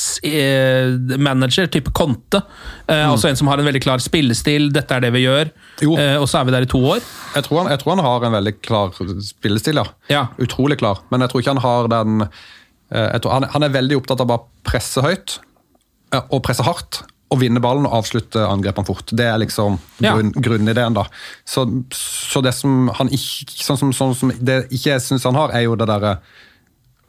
[0.07, 2.41] spillestils-manager, type Conte.
[2.89, 5.51] Eh, Altså en som har en veldig klar spillestil, dette er det vi gjør,
[5.85, 5.97] Jo.
[6.01, 7.01] eh, og så er vi der i to år.
[7.35, 8.89] Jeg tror, han, jeg tror han har en veldig klar
[9.23, 9.85] spillestil, ja.
[10.13, 10.25] Ja.
[10.43, 10.97] Utrolig klar.
[11.11, 14.21] Men jeg tror ikke han har den eh, jeg tror, han, han er veldig opptatt
[14.23, 15.46] av å bare presse høyt eh,
[16.15, 17.03] og presse hardt.
[17.35, 19.11] Og vinne ballen og avslutte angrepene fort.
[19.11, 20.13] Det er liksom Ja.
[20.15, 20.95] grunn, grunnideen.
[20.95, 21.05] da.
[21.45, 25.35] Så, så det som han ikke sånn som, sånn som det ikke jeg syns han
[25.35, 26.19] har, er jo det derre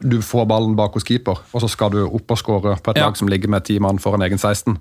[0.00, 2.96] Du får ballen bak hos keeper, og så skal du opp og skåre på et
[2.98, 3.06] Ja.
[3.06, 4.78] lag som ligger med ti mann foran egen 16.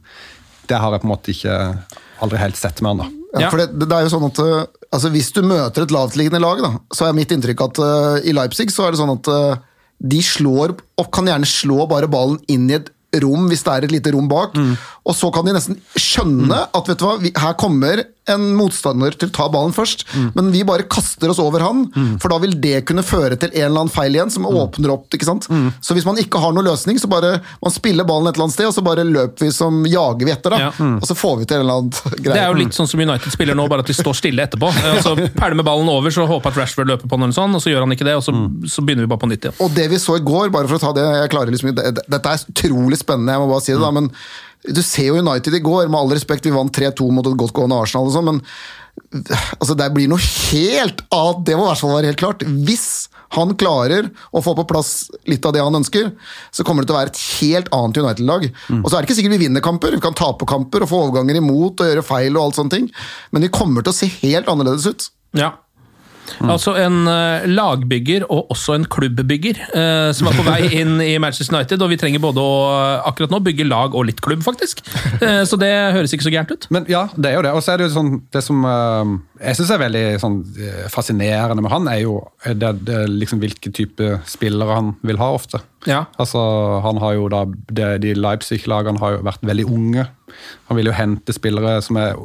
[0.67, 1.83] Det har jeg på en måte ikke
[2.21, 2.97] aldri helt sett med han.
[2.97, 3.03] da.
[3.33, 3.49] Ja, Ja.
[3.49, 6.57] for det, det er jo sånn at uh, altså Hvis du møter et lavtliggende lag,
[6.61, 9.57] da, så er mitt inntrykk at uh, i Leipzig så er det sånn at uh,
[10.01, 12.89] de slår og kan gjerne slå bare ballen inn i et
[13.23, 14.57] rom hvis det er et lite rom bak.
[15.05, 19.15] Og så kan de nesten skjønne at vet du hva, vi, her kommer en motstander
[19.17, 20.05] til å ta ballen først,
[20.35, 21.85] men vi bare kaster oss over han,
[22.21, 25.07] for da vil det kunne føre til en eller annen feil igjen, som åpner opp.
[25.15, 25.47] ikke sant?
[25.81, 28.57] Så hvis man ikke har noen løsning, så bare man spiller ballen et eller annet
[28.57, 30.59] sted, og så bare løper vi som jager vi etter, da.
[30.67, 30.71] Ja.
[30.99, 31.91] Og så får vi til en eller annen
[32.23, 32.33] greie.
[32.35, 34.71] Det er jo litt sånn som United spiller nå, bare at de står stille etterpå.
[34.73, 37.61] Eh, Altså, Pælmer ballen over, så håper at Rashford løper på den, eller sånn, og
[37.63, 38.33] så gjør han ikke det, og så,
[38.67, 39.57] så begynner vi bare på nytt igjen.
[39.63, 41.93] Og det vi så i går, bare for å ta det, jeg klarer liksom ikke-
[42.09, 44.09] Dette er utrolig spennende, jeg må bare si det, da, men
[44.65, 47.77] du ser jo United i går, med all respekt, vi vant 3-2 mot et godtgående
[47.77, 48.41] Arsenal og sånn, men
[49.59, 52.43] altså, det blir noe helt annet, det må i hvert fall være helt klart.
[52.67, 52.87] Hvis
[53.35, 54.91] han klarer å få på plass
[55.27, 56.09] litt av det han ønsker,
[56.51, 58.47] så kommer det til å være et helt annet United-lag.
[58.79, 61.03] Og så er det ikke sikkert vi vinner kamper, vi kan tape kamper og få
[61.07, 62.89] overganger imot og gjøre feil og alt sånne ting,
[63.35, 65.09] men vi kommer til å se helt annerledes ut.
[65.37, 65.53] Ja.
[66.43, 71.15] Altså en eh, lagbygger og også en klubbbygger eh, som er på vei inn i
[71.21, 71.81] Manchester United.
[71.83, 72.57] Og vi trenger både å
[73.07, 74.83] akkurat nå bygge lag og litt klubb, faktisk.
[75.17, 76.67] Eh, så det høres ikke så gærent ut.
[76.73, 77.53] Men ja, det er jo det.
[77.57, 79.13] Og så er det jo sånn Det som eh,
[79.47, 83.71] jeg syns er veldig sånn, eh, fascinerende med han, er jo det, det, liksom hvilke
[83.75, 85.61] type spillere han vil ha ofte.
[85.87, 86.03] Ja.
[86.21, 86.41] Altså,
[86.83, 90.07] han har jo da det, De Leipzig-lagene har jo vært veldig unge.
[90.69, 92.17] Han vil jo hente spillere som er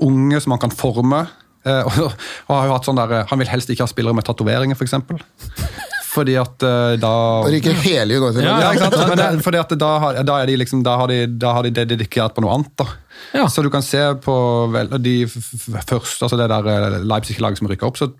[0.00, 1.24] unge, som han kan forme.
[1.66, 2.12] Eh, og,
[2.48, 4.78] og har jo hatt sånn der, eh, Han vil helst ikke ha spillere med tatoveringer,
[4.78, 4.96] f.eks.
[5.08, 5.24] For.
[6.14, 7.12] Fordi at eh, da
[7.44, 8.42] Og ryker hele United.
[8.42, 8.98] ja, ikke sant?
[9.12, 11.66] Men det, fordi at da, har, da, er de liksom, da, har de, da har
[11.66, 12.72] de det dedikert på noe annet.
[12.80, 12.88] da.
[13.36, 13.44] Ja.
[13.52, 14.34] Så du kan se på
[14.74, 18.10] vel, de første, altså det der Leipzig-laget som rykka opp, så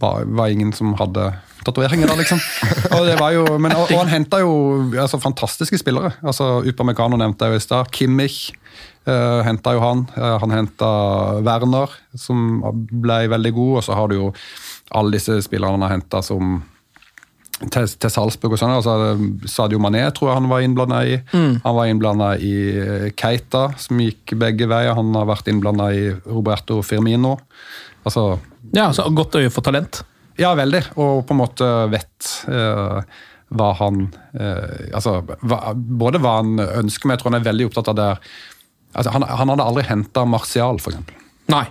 [0.00, 1.26] var, var ingen som hadde
[1.66, 2.40] tatoveringer da, liksom.
[2.94, 4.52] Og, det var jo, men, og, og han henta jo
[4.94, 6.14] altså, fantastiske spillere.
[6.22, 7.92] altså Upamecano nevnte jeg jo i stad.
[7.92, 8.38] Kimmich
[9.08, 10.06] uh, henta jo han.
[10.16, 10.88] Uh, han henta
[11.46, 12.60] Werner, som
[12.92, 13.76] ble veldig god.
[13.80, 14.32] Og så har du jo
[14.94, 16.60] alle disse spillerne han har henta som
[17.66, 18.74] til, til Salzburg og sånn.
[18.76, 19.16] Altså,
[19.50, 21.16] Sadio Mané tror jeg han var innblanda i.
[21.64, 24.94] Han var innblanda i eh, Keita, som gikk begge veier.
[24.98, 27.36] Han har vært innblanda i Roberto Firmino.
[28.04, 28.38] Altså,
[28.76, 30.02] Ja, så Godt øye for talent.
[30.38, 30.84] ja, veldig.
[30.96, 33.02] Og på en måte vet uh,
[33.48, 34.04] hva han
[34.38, 37.96] eh, Altså, hva, både hva han ønsker, men jeg tror han er veldig opptatt av
[37.98, 38.10] det
[38.92, 41.18] altså, han, han hadde aldri henta Martial, for eksempel.
[41.52, 41.66] Nei.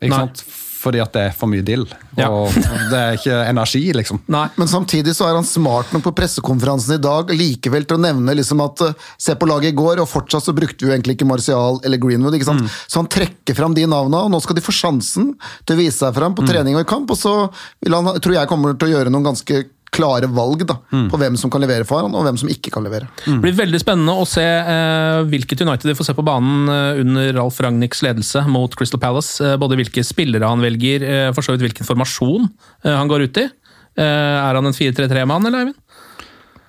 [0.00, 0.22] Ikke Nei.
[0.26, 0.44] sant?
[0.76, 1.82] Fordi at det er for mye dill.
[2.14, 2.28] Ja.
[2.30, 2.52] Og
[2.92, 4.20] det er ikke energi, liksom.
[4.30, 4.44] Nei.
[4.60, 8.36] Men samtidig så er han smart nok på pressekonferansen i dag likevel til å nevne
[8.38, 11.16] liksom at eh, se på laget i går, og fortsatt så brukte vi jo egentlig
[11.16, 12.36] ikke Martial eller Greenwood.
[12.38, 12.68] ikke sant?
[12.86, 15.32] Så han trekker fram de navnene, og nå skal de få sjansen
[15.64, 17.10] til å vise seg fram på trening og i kamp.
[17.10, 17.34] Og så
[17.82, 19.64] vil han, tror jeg kommer til å gjøre noen ganske
[19.94, 22.84] klare valg da, på hvem som kan levere for han, og hvem som ikke kan
[22.84, 23.08] levere.
[23.24, 27.00] Det blir veldig spennende å se eh, hvilket United vi får se på banen eh,
[27.04, 29.38] under Ralf Ragnhiks ledelse mot Crystal Palace.
[29.40, 32.48] Eh, både hvilke spillere han velger, eh, for så vidt hvilken formasjon
[32.84, 33.46] eh, han går ut i.
[33.96, 35.80] Eh, er han en 4-3-3-mann, eller Eivind?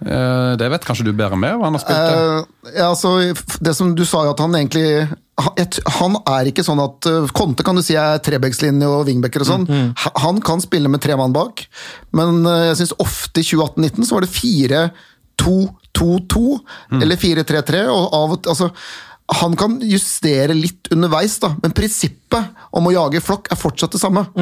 [0.06, 1.98] Eh, det vet kanskje du bedre med, hva han har spilt.
[1.98, 2.44] Eh,
[2.78, 3.34] ja, altså,
[3.66, 7.06] det som Du sa at han egentlig han, er ikke sånn at
[7.38, 9.66] Konte kan du si er trebekslinje og wingbacker og sånn.
[10.04, 11.66] Ha- Han kan spille med tre mann bak,
[12.18, 16.42] men uh, jeg syns ofte i 2018-19 så var det 4-2-2-2
[17.02, 17.86] eller 4-3-3.
[17.90, 18.68] og av og altså
[19.42, 24.00] han kan justere litt underveis, da, men prinsippet om å jage flokk er fortsatt det
[24.00, 24.22] samme.
[24.32, 24.40] Og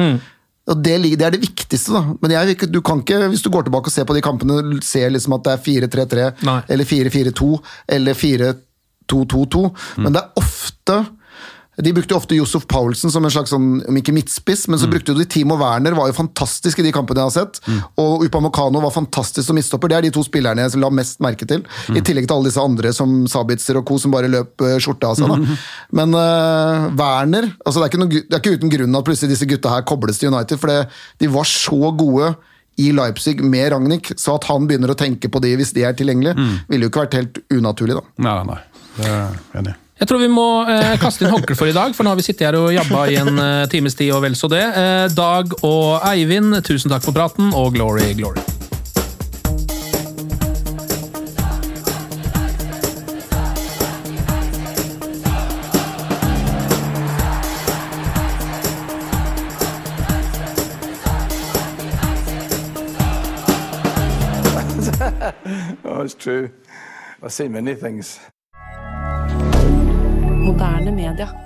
[0.66, 2.14] det, det er det viktigste, da.
[2.22, 5.12] Men jeg, du kan ikke, hvis du går tilbake og ser på de kampene, ser
[5.14, 6.30] liksom at det er 4-3-3
[6.74, 7.50] eller 4-4-2
[7.98, 9.62] eller 4-2-2-2.
[10.02, 10.98] Men det er ofte
[11.76, 15.12] De brukte ofte Josef Paulsen som en slags sånn, om ikke midtspiss, men så brukte
[15.16, 17.60] de Timo Werner, var jo fantastisk i de kampene jeg har sett.
[18.00, 19.92] Og Upamecano var fantastisk som midtstopper.
[19.92, 21.66] Det er de to spillerne jeg la mest merke til.
[21.92, 24.00] I tillegg til alle disse andre som Sabitzer og co.
[24.00, 25.32] som bare løp eh, skjorta av seg.
[25.32, 25.60] Da.
[26.00, 29.36] Men uh, Werner altså det, er ikke noe, det er ikke uten grunn at plutselig
[29.36, 30.82] disse gutta her kobles til United, for det,
[31.20, 32.34] de var så gode
[32.80, 35.96] i Leipzig med Ragnhild, så at han begynner å tenke på de hvis de er
[35.96, 36.36] tilgjengelige,
[36.68, 38.06] ville jo ikke vært helt unaturlig, da.
[38.20, 38.86] Nei, nei, nei.
[38.96, 39.82] Det er enig.
[39.96, 42.24] Jeg tror vi må eh, kaste inn håndkle for i dag, for nå har vi
[42.26, 44.60] sittet her og jabba i en eh, times tid og vel så det.
[44.60, 48.36] Eh, Dag og Eivind, tusen takk for praten, og glory, glory.
[65.86, 66.50] Oh, it's true.
[67.22, 68.20] I've seen many things.
[70.46, 71.45] Moderne media.